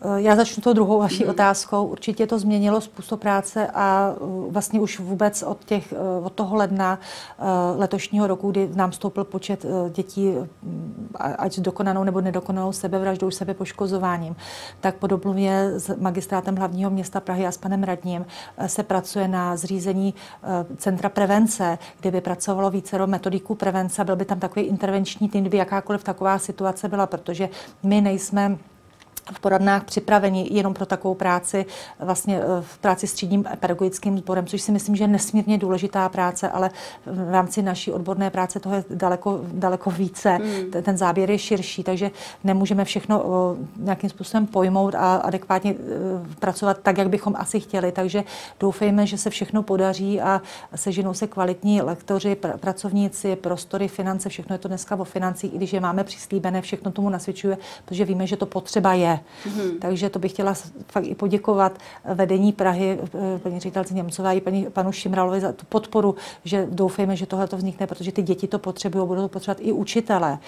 Eh, 0.00 0.22
já 0.22 0.36
začnu 0.36 0.62
tou 0.62 0.72
druhou 0.72 0.98
vaší 0.98 1.24
mm. 1.24 1.30
otázkou. 1.30 1.86
Určitě 1.86 2.26
to 2.26 2.38
změnilo 2.38 2.80
způsob 2.80 3.20
práce 3.20 3.66
a 3.66 4.14
eh, 4.16 4.50
vlastně 4.50 4.80
už 4.80 5.00
vůbec 5.00 5.42
od, 5.42 5.64
těch, 5.64 5.92
eh, 5.92 6.24
od 6.24 6.32
toho 6.32 6.56
ledna 6.56 6.98
letošního 7.76 8.26
roku, 8.26 8.50
kdy 8.50 8.70
nám 8.74 8.92
stoupil 8.92 9.24
počet 9.24 9.66
dětí, 9.94 10.28
mm, 10.62 11.08
ať 11.38 11.52
s 11.52 11.60
dokonanou 11.60 12.04
nebo 12.04 12.20
nedokonanou 12.20 12.72
sebevraždou, 12.72 13.30
sebepoškozováním, 13.30 14.36
tak 14.80 14.94
podobně 14.94 15.70
s 15.76 15.96
magistrátem 15.96 16.56
hlavního 16.56 16.90
města 16.90 17.20
Prahy 17.20 17.46
a 17.46 17.52
s 17.52 17.56
panem 17.56 17.82
radním 17.82 18.26
se 18.66 18.82
pracuje 18.82 19.28
na 19.28 19.56
zřízení 19.56 20.14
centra 20.76 21.08
prevence, 21.08 21.78
kde 22.00 22.10
by 22.10 22.20
pracovalo 22.20 22.70
více 22.70 23.06
metodiků 23.06 23.54
prevence. 23.54 24.04
Byl 24.04 24.16
by 24.16 24.24
tam 24.24 24.40
takový 24.40 24.66
intervenční 24.66 25.28
tým, 25.28 25.40
kdyby 25.40 25.56
jakákoliv 25.56 26.04
taková 26.04 26.38
situace 26.38 26.88
byla, 26.88 27.06
protože 27.06 27.48
my 27.82 28.00
nejsme 28.00 28.58
v 29.32 29.40
poradnách 29.40 29.84
připraveni 29.84 30.48
jenom 30.50 30.74
pro 30.74 30.86
takovou 30.86 31.14
práci, 31.14 31.66
vlastně 31.98 32.40
eh, 32.40 32.46
v 32.60 32.78
práci 32.78 33.06
s 33.06 33.12
třídním 33.12 33.44
pedagogickým 33.60 34.18
sborem, 34.18 34.46
což 34.46 34.62
si 34.62 34.72
myslím, 34.72 34.96
že 34.96 35.04
je 35.04 35.08
nesmírně 35.08 35.58
důležitá 35.58 36.08
práce, 36.08 36.48
ale 36.48 36.70
v 37.06 37.30
rámci 37.30 37.62
naší 37.62 37.92
odborné 37.92 38.30
práce 38.30 38.60
toho 38.60 38.74
je 38.74 38.84
daleko, 38.90 39.40
daleko 39.52 39.90
více. 39.90 40.30
Hmm. 40.30 40.82
Ten 40.82 40.96
záběr 40.96 41.30
je 41.30 41.38
širší, 41.38 41.84
takže 41.84 42.10
nemůžeme 42.44 42.84
všechno 42.84 43.24
nějakým 43.76 44.10
způsobem 44.10 44.46
pojmout 44.46 44.94
a 44.94 45.16
adekvátně 45.16 45.74
eh, 45.74 46.34
pracovat 46.38 46.78
tak, 46.82 46.98
jak 46.98 47.08
bychom 47.08 47.34
asi 47.36 47.60
chtěli. 47.60 47.92
Takže 47.92 48.24
doufejme, 48.60 49.06
že 49.06 49.18
se 49.18 49.30
všechno 49.30 49.62
podaří 49.62 50.20
a 50.20 50.42
seženou 50.74 51.14
se 51.14 51.26
kvalitní 51.26 51.82
lektoři, 51.82 52.36
pr- 52.40 52.56
pracovníci, 52.56 53.36
prostory, 53.36 53.88
finance, 53.88 54.28
všechno 54.28 54.54
je 54.54 54.58
to 54.58 54.68
dneska 54.68 54.96
o 54.96 55.04
financích, 55.04 55.54
i 55.54 55.56
když 55.56 55.72
je 55.72 55.80
máme 55.80 56.04
přislíbené, 56.04 56.62
všechno 56.62 56.90
tomu 56.90 57.10
nasvědčuje, 57.10 57.58
protože 57.84 58.04
víme, 58.04 58.26
že 58.26 58.36
to 58.36 58.46
potřeba 58.46 58.92
je. 58.92 59.17
Mm-hmm. 59.44 59.78
Takže 59.78 60.10
to 60.10 60.18
bych 60.18 60.32
chtěla 60.32 60.54
fakt 60.88 61.04
i 61.06 61.14
poděkovat 61.14 61.78
vedení 62.14 62.52
Prahy, 62.52 62.98
eh, 63.02 63.38
paní 63.38 63.60
ředitelce 63.60 63.94
Němcové 63.94 64.36
i 64.36 64.40
paní, 64.40 64.66
panu 64.66 64.92
Šimralovi 64.92 65.40
za 65.40 65.52
tu 65.52 65.66
podporu, 65.68 66.14
že 66.44 66.66
doufejme, 66.70 67.16
že 67.16 67.26
tohle 67.26 67.48
to 67.48 67.56
vznikne, 67.56 67.86
protože 67.86 68.12
ty 68.12 68.22
děti 68.22 68.48
to 68.48 68.58
potřebují, 68.58 69.06
budou 69.06 69.22
to 69.22 69.28
potřebovat 69.28 69.66
i 69.66 69.72
učitelé, 69.72 70.38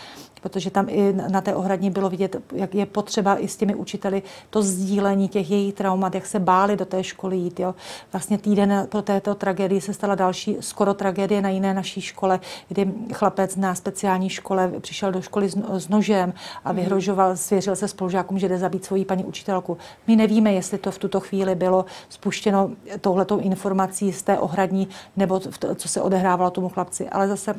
protože 0.43 0.71
tam 0.71 0.87
i 0.89 1.13
na 1.13 1.41
té 1.41 1.55
ohradně 1.55 1.91
bylo 1.91 2.11
vidět, 2.11 2.37
jak 2.53 2.75
je 2.75 2.87
potřeba 2.87 3.37
i 3.37 3.49
s 3.49 3.57
těmi 3.57 3.75
učiteli 3.75 4.23
to 4.51 4.63
sdílení 4.63 5.29
těch 5.29 5.51
jejich 5.51 5.75
traumat, 5.75 6.15
jak 6.15 6.27
se 6.27 6.39
báli 6.39 6.77
do 6.77 6.85
té 6.85 7.05
školy 7.05 7.37
jít. 7.37 7.61
Jo. 7.61 7.75
Vlastně 8.13 8.39
týden 8.39 8.87
po 8.89 9.03
této 9.03 9.35
tragédii 9.35 9.81
se 9.81 9.95
stala 9.95 10.15
další 10.15 10.57
skoro 10.61 10.95
tragédie 10.95 11.43
na 11.43 11.49
jiné 11.49 11.75
naší 11.75 12.01
škole, 12.01 12.41
kdy 12.69 12.93
chlapec 13.13 13.57
na 13.57 13.75
speciální 13.75 14.29
škole 14.29 14.73
přišel 14.81 15.13
do 15.13 15.23
školy 15.23 15.49
s, 15.49 15.57
s 15.71 15.89
nožem 15.89 16.33
a 16.65 16.73
mhm. 16.73 16.81
vyhrožoval, 16.81 17.37
svěřil 17.37 17.77
se 17.77 17.89
spolužákům, 17.89 18.39
že 18.39 18.49
jde 18.49 18.59
zabít 18.61 18.85
svoji 18.85 19.05
paní 19.05 19.25
učitelku. 19.25 19.79
My 20.07 20.17
nevíme, 20.17 20.53
jestli 20.53 20.79
to 20.79 20.91
v 20.91 20.99
tuto 20.99 21.21
chvíli 21.21 21.55
bylo 21.55 21.85
spuštěno 22.09 22.71
touhletou 23.01 23.39
informací 23.39 24.13
z 24.13 24.23
té 24.23 24.39
ohradní, 24.39 24.89
nebo 25.17 25.41
co 25.75 25.89
se 25.89 26.03
odehrávalo 26.03 26.51
tomu 26.51 26.69
chlapci. 26.69 27.09
Ale 27.09 27.29
zase 27.29 27.55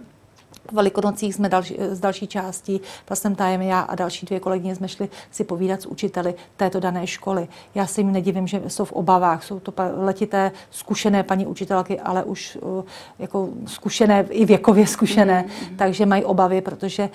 Velikonocích 0.71 1.35
jsme 1.35 1.49
další, 1.49 1.77
z 1.91 1.99
další 1.99 2.27
části, 2.27 2.79
vlastně 3.09 3.35
tajem 3.35 3.61
já 3.61 3.79
a 3.79 3.95
další 3.95 4.25
dvě 4.25 4.39
kolegyně 4.39 4.75
jsme 4.75 4.87
šli 4.87 5.09
si 5.31 5.43
povídat 5.43 5.81
s 5.81 5.85
učiteli 5.85 6.33
této 6.57 6.79
dané 6.79 7.07
školy. 7.07 7.47
Já 7.75 7.87
si 7.87 8.01
jim 8.01 8.11
nedivím, 8.11 8.47
že 8.47 8.61
jsou 8.67 8.85
v 8.85 8.91
obavách. 8.91 9.43
Jsou 9.43 9.59
to 9.59 9.73
letité, 9.97 10.51
zkušené 10.71 11.23
paní 11.23 11.47
učitelky, 11.47 11.99
ale 11.99 12.23
už 12.23 12.57
uh, 12.61 12.83
jako 13.19 13.49
zkušené, 13.65 14.25
i 14.29 14.45
věkově 14.45 14.87
zkušené, 14.87 15.45
mm-hmm. 15.47 15.75
takže 15.75 16.05
mají 16.05 16.25
obavy, 16.25 16.61
protože 16.61 17.09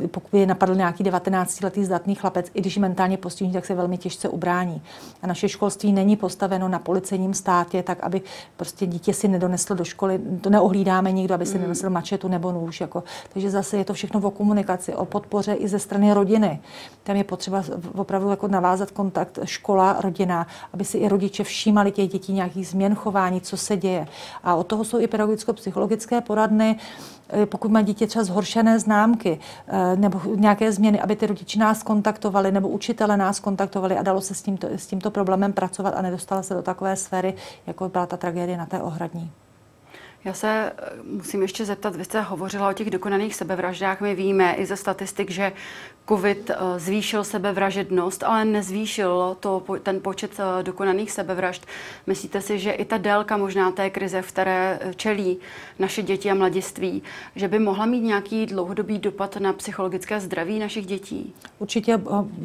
uh, 0.00 0.06
pokud 0.06 0.36
je 0.36 0.46
napadl 0.46 0.74
nějaký 0.74 1.04
19-letý 1.04 1.84
zdatný 1.84 2.14
chlapec, 2.14 2.46
i 2.54 2.60
když 2.60 2.76
je 2.76 2.82
mentálně 2.82 3.16
postižený, 3.16 3.52
tak 3.52 3.66
se 3.66 3.74
velmi 3.74 3.98
těžce 3.98 4.28
ubrání. 4.28 4.82
A 5.22 5.26
naše 5.26 5.48
školství 5.48 5.92
není 5.92 6.16
postaveno 6.16 6.68
na 6.68 6.78
policejním 6.78 7.34
státě, 7.34 7.82
tak 7.82 8.00
aby 8.00 8.22
prostě 8.56 8.86
dítě 8.86 9.14
si 9.14 9.28
nedoneslo 9.28 9.76
do 9.76 9.84
školy, 9.84 10.20
to 10.40 10.50
neohlídáme 10.50 11.12
nikdo, 11.12 11.34
aby 11.34 11.46
si 11.46 11.54
mm. 11.54 11.60
nedonesl 11.60 11.90
mačetu 11.90 12.28
nebo 12.28 12.52
nůž. 12.60 12.80
Jako. 12.80 13.02
Takže 13.32 13.50
zase 13.50 13.76
je 13.76 13.84
to 13.84 13.94
všechno 13.94 14.20
o 14.20 14.30
komunikaci, 14.30 14.94
o 14.94 15.04
podpoře 15.04 15.54
i 15.54 15.68
ze 15.68 15.78
strany 15.78 16.12
rodiny. 16.12 16.60
Tam 17.02 17.16
je 17.16 17.24
potřeba 17.24 17.64
opravdu 17.94 18.30
jako 18.30 18.48
navázat 18.48 18.90
kontakt 18.90 19.38
škola, 19.44 19.96
rodina, 20.00 20.46
aby 20.72 20.84
si 20.84 20.98
i 20.98 21.08
rodiče 21.08 21.44
všímali 21.44 21.92
těch 21.92 22.08
dětí 22.08 22.32
nějakých 22.32 22.68
změn 22.68 22.94
chování, 22.94 23.40
co 23.40 23.56
se 23.56 23.76
děje. 23.76 24.06
A 24.44 24.54
od 24.54 24.66
toho 24.66 24.84
jsou 24.84 25.00
i 25.00 25.06
pedagogicko-psychologické 25.06 26.20
poradny, 26.20 26.76
eh, 27.28 27.46
pokud 27.46 27.70
má 27.70 27.82
dítě 27.82 28.06
třeba 28.06 28.24
zhoršené 28.24 28.78
známky 28.78 29.40
eh, 29.68 29.96
nebo 29.96 30.20
nějaké 30.34 30.72
změny, 30.72 31.00
aby 31.00 31.16
ty 31.16 31.26
rodiče 31.26 31.58
nás 31.58 31.82
kontaktovali 31.82 32.52
nebo 32.52 32.68
učitele 32.68 33.16
nás 33.16 33.40
kontaktovali 33.40 33.96
a 33.96 34.02
dalo 34.02 34.20
se 34.20 34.34
s 34.34 34.42
tímto, 34.42 34.68
s 34.70 34.86
tímto 34.86 35.10
problémem 35.10 35.52
pracovat 35.52 35.94
a 35.96 36.02
nedostala 36.02 36.42
se 36.42 36.54
do 36.54 36.62
takové 36.62 36.96
sféry, 36.96 37.34
jako 37.66 37.88
byla 37.88 38.06
ta 38.06 38.16
tragédie 38.16 38.56
na 38.56 38.66
té 38.66 38.82
ohradní. 38.82 39.30
Já 40.28 40.34
se 40.34 40.72
eh, 40.76 40.90
musím 41.04 41.42
ještě 41.42 41.64
zeptat, 41.64 41.96
vy 41.96 42.04
jste 42.04 42.20
hovořila 42.20 42.70
o 42.70 42.72
těch 42.72 42.90
dokonaných 42.90 43.34
sebevraždách. 43.34 44.00
My 44.00 44.14
víme 44.14 44.54
i 44.54 44.66
ze 44.66 44.76
statistik, 44.76 45.30
že 45.30 45.52
COVID 46.08 46.50
eh, 46.50 46.56
zvýšil 46.76 47.24
sebevražednost, 47.24 48.22
ale 48.22 48.44
nezvýšil 48.44 49.36
to, 49.40 49.62
ten 49.82 50.00
počet 50.00 50.30
eh, 50.38 50.62
dokonaných 50.62 51.10
sebevražd. 51.10 51.66
Myslíte 52.06 52.40
si, 52.40 52.58
že 52.58 52.72
i 52.72 52.84
ta 52.84 52.98
délka 52.98 53.36
možná 53.36 53.70
té 53.70 53.90
krize, 53.90 54.22
v 54.22 54.28
které 54.28 54.80
čelí 54.96 55.38
naše 55.78 56.02
děti 56.02 56.30
a 56.30 56.34
mladiství, 56.34 57.02
že 57.36 57.48
by 57.48 57.58
mohla 57.58 57.86
mít 57.86 58.00
nějaký 58.00 58.46
dlouhodobý 58.46 58.98
dopad 58.98 59.36
na 59.36 59.52
psychologické 59.52 60.20
zdraví 60.20 60.58
našich 60.58 60.86
dětí? 60.86 61.34
Určitě 61.58 62.00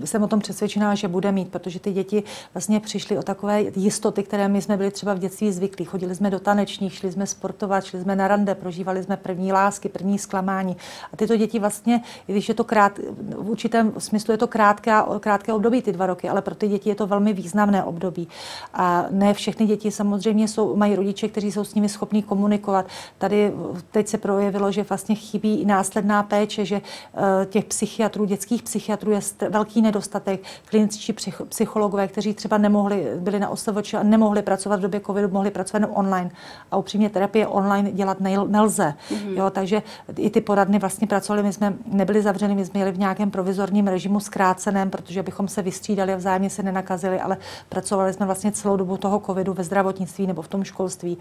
jsem 0.06 0.24
o 0.24 0.28
tom 0.28 0.40
přesvědčená, 0.40 0.96
že 0.96 1.08
bude 1.08 1.32
mít, 1.32 1.52
protože 1.52 1.80
ty 1.80 1.92
děti 1.92 2.24
vlastně 2.54 2.80
přišly 2.80 3.18
o 3.18 3.24
takové 3.24 3.62
jistoty, 3.76 4.24
které 4.24 4.48
my 4.48 4.62
jsme 4.62 4.78
byli 4.78 4.92
třeba 4.92 5.14
v 5.14 5.20
dětství 5.20 5.52
zvyklí. 5.52 5.86
Chodili 5.86 6.16
jsme 6.16 6.30
do 6.30 6.40
tanečních, 6.40 6.94
šli 6.94 7.12
jsme 7.12 7.28
sportovat, 7.28 7.73
šli 7.82 8.02
jsme 8.02 8.16
na 8.16 8.28
rande, 8.28 8.56
prožívali 8.56 9.04
jsme 9.04 9.18
první 9.18 9.54
lásky, 9.54 9.90
první 9.90 10.20
zklamání. 10.20 10.78
A 11.14 11.18
tyto 11.18 11.38
děti 11.38 11.60
vlastně, 11.60 12.02
i 12.28 12.32
když 12.32 12.50
je 12.50 12.56
to 12.56 12.64
krát, 12.64 13.00
v 13.38 13.50
určitém 13.50 13.94
smyslu 13.98 14.32
je 14.32 14.38
to 14.38 14.48
krátké, 14.48 14.94
krátké 15.20 15.54
období, 15.54 15.82
ty 15.82 15.92
dva 15.92 16.06
roky, 16.06 16.30
ale 16.30 16.42
pro 16.42 16.56
ty 16.56 16.68
děti 16.68 16.90
je 16.90 16.96
to 16.96 17.08
velmi 17.08 17.34
významné 17.34 17.84
období. 17.84 18.28
A 18.74 19.06
ne 19.12 19.34
všechny 19.34 19.66
děti 19.66 19.92
samozřejmě 19.92 20.48
jsou, 20.48 20.76
mají 20.76 20.96
rodiče, 20.96 21.28
kteří 21.28 21.52
jsou 21.52 21.64
s 21.64 21.76
nimi 21.76 21.90
schopni 21.90 22.24
komunikovat. 22.24 22.86
Tady 23.18 23.54
teď 23.92 24.08
se 24.08 24.18
projevilo, 24.18 24.72
že 24.72 24.84
vlastně 24.84 25.16
chybí 25.16 25.62
i 25.62 25.66
následná 25.66 26.24
péče, 26.24 26.66
že 26.66 26.82
eh, 26.82 27.46
těch 27.46 27.66
psychiatrů, 27.66 28.26
dětských 28.26 28.64
psychiatrů 28.64 29.12
je 29.12 29.20
velký 29.50 29.82
nedostatek. 29.82 30.42
Kliničtí 30.66 31.14
psychologové, 31.50 32.08
kteří 32.08 32.34
třeba 32.34 32.58
nemohli, 32.58 33.08
byli 33.20 33.40
na 33.40 33.50
OSVČ 33.50 33.94
a 33.94 34.04
nemohli 34.04 34.42
pracovat 34.42 34.80
v 34.80 34.82
době 34.82 35.00
covidu, 35.00 35.28
mohli 35.30 35.52
pracovat 35.52 35.80
jenom 35.80 35.96
online. 35.98 36.32
A 36.72 36.78
upřímně 36.78 37.10
terapie 37.10 37.48
online 37.54 37.92
dělat 37.92 38.18
nelze. 38.48 38.94
Mm-hmm. 39.10 39.38
Jo, 39.38 39.50
takže 39.50 39.82
i 40.18 40.30
ty 40.30 40.42
poradny 40.42 40.80
vlastně 40.80 41.08
pracovaly, 41.08 41.44
my 41.44 41.54
jsme 41.54 41.74
nebyli 41.86 42.22
zavřeni, 42.22 42.56
my 42.56 42.66
jsme 42.66 42.80
jeli 42.80 42.92
v 42.92 43.00
nějakém 43.00 43.32
provizorním 43.32 43.88
režimu 43.88 44.20
zkráceném, 44.20 44.90
protože 44.90 45.24
bychom 45.24 45.48
se 45.48 45.62
vystřídali 45.62 46.14
a 46.14 46.16
vzájemně 46.16 46.50
se 46.50 46.64
nenakazili, 46.64 47.20
ale 47.20 47.38
pracovali 47.70 48.14
jsme 48.14 48.26
vlastně 48.26 48.52
celou 48.52 48.78
dobu 48.78 48.98
toho 48.98 49.20
covidu 49.26 49.54
ve 49.54 49.64
zdravotnictví 49.64 50.28
nebo 50.28 50.42
v 50.42 50.48
tom 50.48 50.64
školství. 50.64 51.18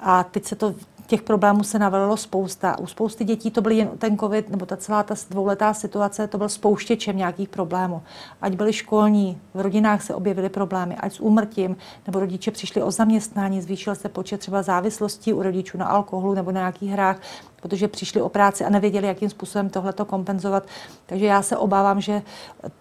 A 0.00 0.24
teď 0.24 0.44
se 0.44 0.56
to 0.56 0.74
těch 1.06 1.22
problémů 1.22 1.62
se 1.62 1.78
navalilo 1.78 2.16
spousta. 2.16 2.78
U 2.78 2.86
spousty 2.86 3.24
dětí 3.24 3.50
to 3.50 3.60
byl 3.60 3.72
jen 3.72 3.88
ten 3.98 4.18
covid, 4.18 4.50
nebo 4.50 4.66
ta 4.66 4.76
celá 4.76 5.02
ta 5.02 5.14
dvouletá 5.30 5.74
situace, 5.74 6.26
to 6.26 6.38
byl 6.38 6.48
spouštěčem 6.48 7.16
nějakých 7.16 7.48
problémů. 7.48 8.02
Ať 8.42 8.52
byly 8.52 8.72
školní, 8.72 9.38
v 9.54 9.60
rodinách 9.60 10.02
se 10.02 10.14
objevily 10.14 10.48
problémy, 10.48 10.96
ať 10.96 11.12
s 11.12 11.20
úmrtím, 11.20 11.76
nebo 12.06 12.20
rodiče 12.20 12.50
přišli 12.50 12.82
o 12.82 12.90
zaměstnání, 12.90 13.60
zvýšil 13.60 13.94
se 13.94 14.08
počet 14.08 14.40
třeba 14.40 14.62
závislostí 14.62 15.32
u 15.32 15.42
rodičů 15.42 15.78
na 15.78 15.86
alkoholu 15.86 16.34
nebo 16.34 16.52
na 16.52 16.60
nějakých 16.60 16.90
hrách, 16.90 17.20
protože 17.62 17.88
přišli 17.88 18.22
o 18.22 18.28
práci 18.28 18.64
a 18.64 18.70
nevěděli, 18.70 19.06
jakým 19.06 19.30
způsobem 19.30 19.70
tohle 19.70 19.92
kompenzovat. 20.06 20.66
Takže 21.06 21.26
já 21.26 21.42
se 21.42 21.56
obávám, 21.56 22.00
že 22.00 22.22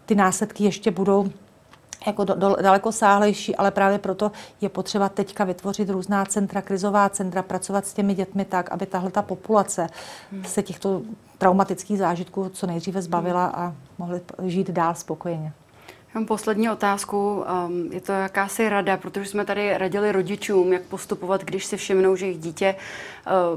ty 0.05 0.15
následky 0.15 0.63
ještě 0.63 0.91
budou 0.91 1.29
jako 2.07 2.23
do, 2.23 2.35
do, 2.35 2.55
daleko 2.61 2.91
sáhlejší, 2.91 3.55
ale 3.55 3.71
právě 3.71 3.99
proto 3.99 4.31
je 4.61 4.69
potřeba 4.69 5.09
teďka 5.09 5.43
vytvořit 5.43 5.89
různá 5.89 6.25
centra, 6.25 6.61
krizová 6.61 7.09
centra, 7.09 7.41
pracovat 7.41 7.85
s 7.85 7.93
těmi 7.93 8.13
dětmi 8.13 8.45
tak, 8.45 8.71
aby 8.71 8.85
tahle 8.85 9.11
ta 9.11 9.21
populace 9.21 9.87
hmm. 10.31 10.43
se 10.43 10.63
těchto 10.63 11.01
traumatických 11.37 11.97
zážitků 11.97 12.49
co 12.49 12.67
nejdříve 12.67 13.01
zbavila 13.01 13.45
a 13.45 13.73
mohli 13.97 14.21
žít 14.43 14.69
dál 14.69 14.95
spokojeně. 14.95 15.53
Mám 16.15 16.25
poslední 16.25 16.69
otázku. 16.69 17.43
Um, 17.67 17.91
je 17.91 18.01
to 18.01 18.11
jakási 18.11 18.69
rada, 18.69 18.97
protože 18.97 19.29
jsme 19.29 19.45
tady 19.45 19.77
radili 19.77 20.11
rodičům, 20.11 20.73
jak 20.73 20.81
postupovat, 20.81 21.43
když 21.43 21.65
si 21.65 21.77
všimnou, 21.77 22.15
že 22.15 22.25
jejich 22.25 22.39
dítě 22.39 22.75
uh, 22.75 22.81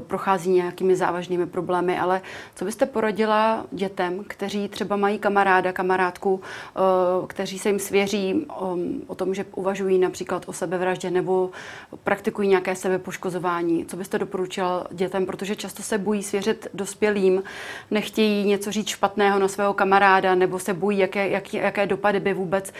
prochází 0.07 0.49
nějakými 0.49 0.95
závažnými 0.95 1.45
problémy. 1.45 1.99
Ale 1.99 2.21
co 2.55 2.65
byste 2.65 2.85
poradila 2.85 3.65
dětem, 3.71 4.23
kteří 4.27 4.67
třeba 4.67 4.95
mají 4.95 5.19
kamaráda, 5.19 5.73
kamarádku, 5.73 6.33
uh, 6.33 7.27
kteří 7.27 7.59
se 7.59 7.69
jim 7.69 7.79
svěří 7.79 8.45
um, 8.61 9.01
o 9.07 9.15
tom, 9.15 9.33
že 9.33 9.45
uvažují 9.55 9.99
například 9.99 10.43
o 10.47 10.53
sebevraždě 10.53 11.11
nebo 11.11 11.49
praktikují 12.03 12.49
nějaké 12.49 12.75
sebepoškozování? 12.75 13.85
Co 13.85 13.97
byste 13.97 14.17
doporučila 14.17 14.87
dětem, 14.91 15.25
protože 15.25 15.55
často 15.55 15.83
se 15.83 15.97
bojí 15.97 16.23
svěřit 16.23 16.67
dospělým, 16.73 17.43
nechtějí 17.91 18.45
něco 18.45 18.71
říct 18.71 18.87
špatného 18.87 19.39
na 19.39 19.47
svého 19.47 19.73
kamaráda 19.73 20.35
nebo 20.35 20.59
se 20.59 20.73
bojí, 20.73 20.97
jaké, 20.97 21.29
jak, 21.29 21.53
jaké 21.53 21.85
dopady 21.87 22.19
by 22.19 22.33
vůbec 22.33 22.73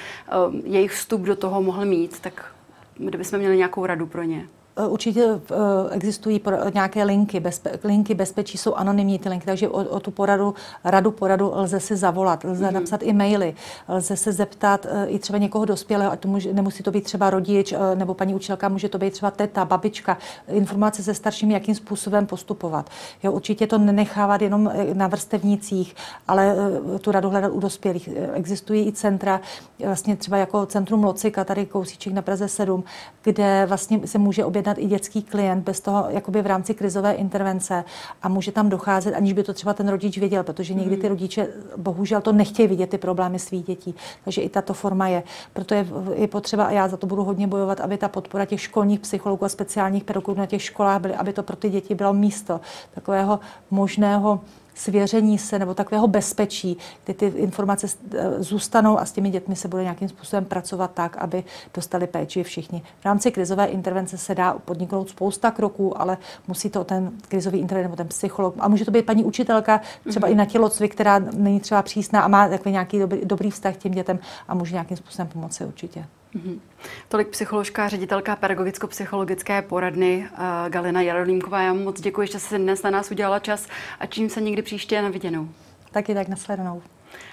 uh, 0.48 0.56
jejich 0.64 0.92
vstup 0.92 1.22
do 1.22 1.36
toho 1.36 1.62
mohl 1.62 1.86
mít, 1.86 2.20
tak 2.20 2.52
kdybychom 2.98 3.40
měli 3.40 3.58
nějakou 3.58 3.86
radu 3.86 4.06
pro 4.06 4.24
ně. 4.24 4.48
Eh, 4.80 4.88
určitě 4.88 5.24
eh, 5.24 5.56
existují 5.92 6.42
nějaké 6.74 7.04
linky, 7.04 7.40
bezpe, 7.40 7.80
linky 7.84 8.14
bezpečí 8.14 8.58
jsou 8.58 8.74
anonymní 8.74 9.20
ty 9.20 9.30
linky, 9.30 9.46
takže 9.46 9.70
o, 9.70 9.84
o 9.84 10.00
tu 10.00 10.12
poradu, 10.12 10.56
radu 10.84 11.12
poradu 11.12 11.52
lze 11.56 11.80
si 11.80 11.96
zavolat, 11.96 12.44
lze 12.44 12.66
mm-hmm. 12.66 12.74
napsat 12.74 13.04
e-maily, 13.04 13.56
lze 13.88 14.18
se 14.18 14.32
zeptat 14.32 14.86
eh, 14.90 15.06
i 15.06 15.20
třeba 15.20 15.40
někoho 15.40 15.66
dospělého, 15.66 16.12
a 16.12 16.16
to 16.16 16.28
může, 16.28 16.54
nemusí 16.54 16.84
to 16.84 16.92
být 16.92 17.04
třeba 17.04 17.30
rodič 17.30 17.74
nebo 17.96 18.14
paní 18.14 18.36
učitelka, 18.36 18.70
může 18.70 18.90
to 18.90 18.98
být 18.98 19.14
třeba 19.14 19.32
teta, 19.32 19.66
babička, 19.66 20.18
informace 20.48 21.04
se 21.04 21.14
staršími, 21.14 21.54
jakým 21.54 21.76
způsobem 21.76 22.26
postupovat. 22.26 22.90
Jo, 23.24 23.32
určitě 23.32 23.68
to 23.68 23.78
nenechávat 23.78 24.42
jenom 24.42 24.72
na 24.94 25.08
vrstevnicích, 25.08 25.96
ale 26.28 26.56
tu 27.02 27.12
radu 27.12 27.30
hledat 27.30 27.52
u 27.54 27.60
dospělých. 27.60 28.10
Existují 28.34 28.88
i 28.88 28.92
centra, 28.92 29.42
vlastně 29.86 30.16
třeba 30.16 30.38
jako 30.38 30.66
Centrum 30.66 31.04
Locika, 31.04 31.44
tady 31.44 31.66
kousíček 31.66 32.14
na 32.14 32.22
Praze 32.22 32.48
7, 32.48 32.84
kde 33.24 33.66
vlastně 33.66 34.08
se 34.08 34.18
může 34.18 34.46
objednat 34.46 34.69
objednat 34.70 34.78
i 34.78 34.88
dětský 34.88 35.22
klient 35.22 35.64
bez 35.64 35.80
toho, 35.80 36.06
jakoby 36.10 36.42
v 36.42 36.48
rámci 36.48 36.74
krizové 36.74 37.14
intervence 37.14 37.84
a 38.22 38.30
může 38.30 38.52
tam 38.52 38.70
docházet, 38.70 39.14
aniž 39.14 39.34
by 39.34 39.44
to 39.44 39.54
třeba 39.54 39.74
ten 39.74 39.88
rodič 39.88 40.18
věděl, 40.18 40.44
protože 40.44 40.74
někdy 40.74 40.96
ty 40.98 41.02
hmm. 41.02 41.10
rodiče 41.10 41.48
bohužel 41.78 42.22
to 42.22 42.32
nechtějí 42.32 42.68
vidět, 42.68 42.90
ty 42.90 42.98
problémy 42.98 43.40
svých 43.40 43.66
dětí. 43.66 43.96
Takže 44.24 44.42
i 44.42 44.50
tato 44.50 44.74
forma 44.74 45.08
je. 45.08 45.24
Proto 45.54 45.74
je, 45.74 45.88
je 46.16 46.28
potřeba, 46.28 46.66
a 46.66 46.72
já 46.72 46.88
za 46.88 46.98
to 46.98 47.08
budu 47.08 47.24
hodně 47.24 47.48
bojovat, 47.48 47.80
aby 47.80 47.98
ta 47.98 48.08
podpora 48.08 48.46
těch 48.46 48.62
školních 48.62 49.00
psychologů 49.00 49.46
a 49.46 49.50
speciálních 49.50 50.04
pedagogů 50.04 50.40
na 50.40 50.46
těch 50.46 50.62
školách 50.62 51.02
byly, 51.02 51.16
aby 51.16 51.34
to 51.34 51.44
pro 51.44 51.56
ty 51.56 51.70
děti 51.70 51.96
bylo 51.96 52.14
místo 52.14 52.62
takového 52.94 53.40
možného 53.72 54.40
svěření 54.74 55.38
se 55.38 55.60
nebo 55.60 55.74
takového 55.74 56.08
bezpečí, 56.08 56.78
kde 57.06 57.14
ty 57.14 57.26
informace 57.26 57.88
eh, 57.88 58.44
zůstanou 58.44 59.00
a 59.00 59.06
s 59.06 59.12
těmi 59.12 59.30
dětmi 59.30 59.56
se 59.56 59.68
bude 59.68 59.84
nějakým 59.84 60.10
způsobem 60.10 60.46
pracovat 60.46 60.92
tak, 60.94 61.18
aby 61.18 61.44
dostali 61.74 62.08
péči 62.08 62.44
všichni. 62.44 62.82
V 63.02 63.06
rámci 63.06 63.32
krizové 63.32 63.66
intervence 63.66 64.18
se 64.18 64.36
dá 64.36 64.54
podniknout 64.66 65.10
spousta 65.10 65.52
kroků, 65.52 66.02
ale 66.02 66.18
musí 66.48 66.70
to 66.70 66.84
ten 66.84 67.12
krizový 67.28 67.60
internet 67.60 67.84
nebo 67.84 67.96
ten 67.96 68.08
psycholog, 68.08 68.56
a 68.60 68.68
může 68.68 68.86
to 68.86 68.92
být 68.92 69.06
paní 69.06 69.24
učitelka, 69.24 69.82
třeba 70.10 70.28
mm-hmm. 70.28 70.32
i 70.32 70.36
na 70.36 70.46
tělocvik, 70.46 70.94
která 70.94 71.20
není 71.20 71.60
třeba 71.60 71.82
přísná 71.82 72.22
a 72.22 72.28
má 72.28 72.48
takový 72.48 72.72
nějaký 72.72 73.00
dobrý, 73.00 73.20
dobrý 73.24 73.52
vztah 73.52 73.76
k 73.76 73.78
těm 73.78 73.92
dětem 73.92 74.20
a 74.48 74.56
může 74.56 74.74
nějakým 74.74 74.98
způsobem 74.98 75.28
pomoci 75.28 75.66
určitě. 75.66 76.06
Mm-hmm. 76.36 76.60
Tolik 77.08 77.28
psycholožka, 77.28 77.88
ředitelka 77.88 78.36
pedagogicko-psychologické 78.36 79.62
poradny 79.62 80.30
uh, 80.32 80.70
Galina 80.70 81.02
Jarolímková. 81.02 81.62
Já 81.62 81.74
moc 81.74 82.02
děkuji, 82.02 82.28
že 82.28 82.40
jste 82.40 82.58
dnes 82.58 82.84
na 82.84 82.90
nás 82.90 83.12
udělala 83.12 83.40
čas 83.40 83.68
a 84.00 84.06
čím 84.06 84.30
se 84.30 84.42
někdy 84.42 84.62
příště 84.62 85.02
na 85.02 85.10
viděnou. 85.10 85.50
Taky 85.92 86.14
tak 86.14 86.28
nasledanou. 86.28 86.82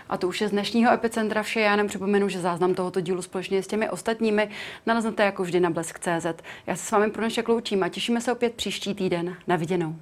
A 0.09 0.17
to 0.17 0.29
už 0.29 0.41
je 0.41 0.49
z 0.49 0.51
dnešního 0.51 0.93
Epicentra 0.93 1.43
vše. 1.43 1.61
Já 1.61 1.71
jenom 1.71 1.87
připomenu, 1.87 2.29
že 2.29 2.41
záznam 2.41 2.75
tohoto 2.75 3.01
dílu 3.01 3.23
společně 3.23 3.63
s 3.63 3.67
těmi 3.67 3.91
ostatními 3.91 4.51
naleznete 4.87 5.25
jako 5.25 5.43
vždy 5.43 5.61
na 5.61 5.71
blesk.cz. 5.71 6.43
Já 6.67 6.77
se 6.77 6.87
s 6.87 6.91
vámi 6.91 7.11
pro 7.11 7.23
dnešek 7.23 7.49
loučím 7.49 7.83
a 7.83 7.89
těšíme 7.89 8.21
se 8.21 8.33
opět 8.33 8.55
příští 8.55 8.95
týden. 8.95 9.37
Na 9.47 9.57
viděnou. 9.57 9.97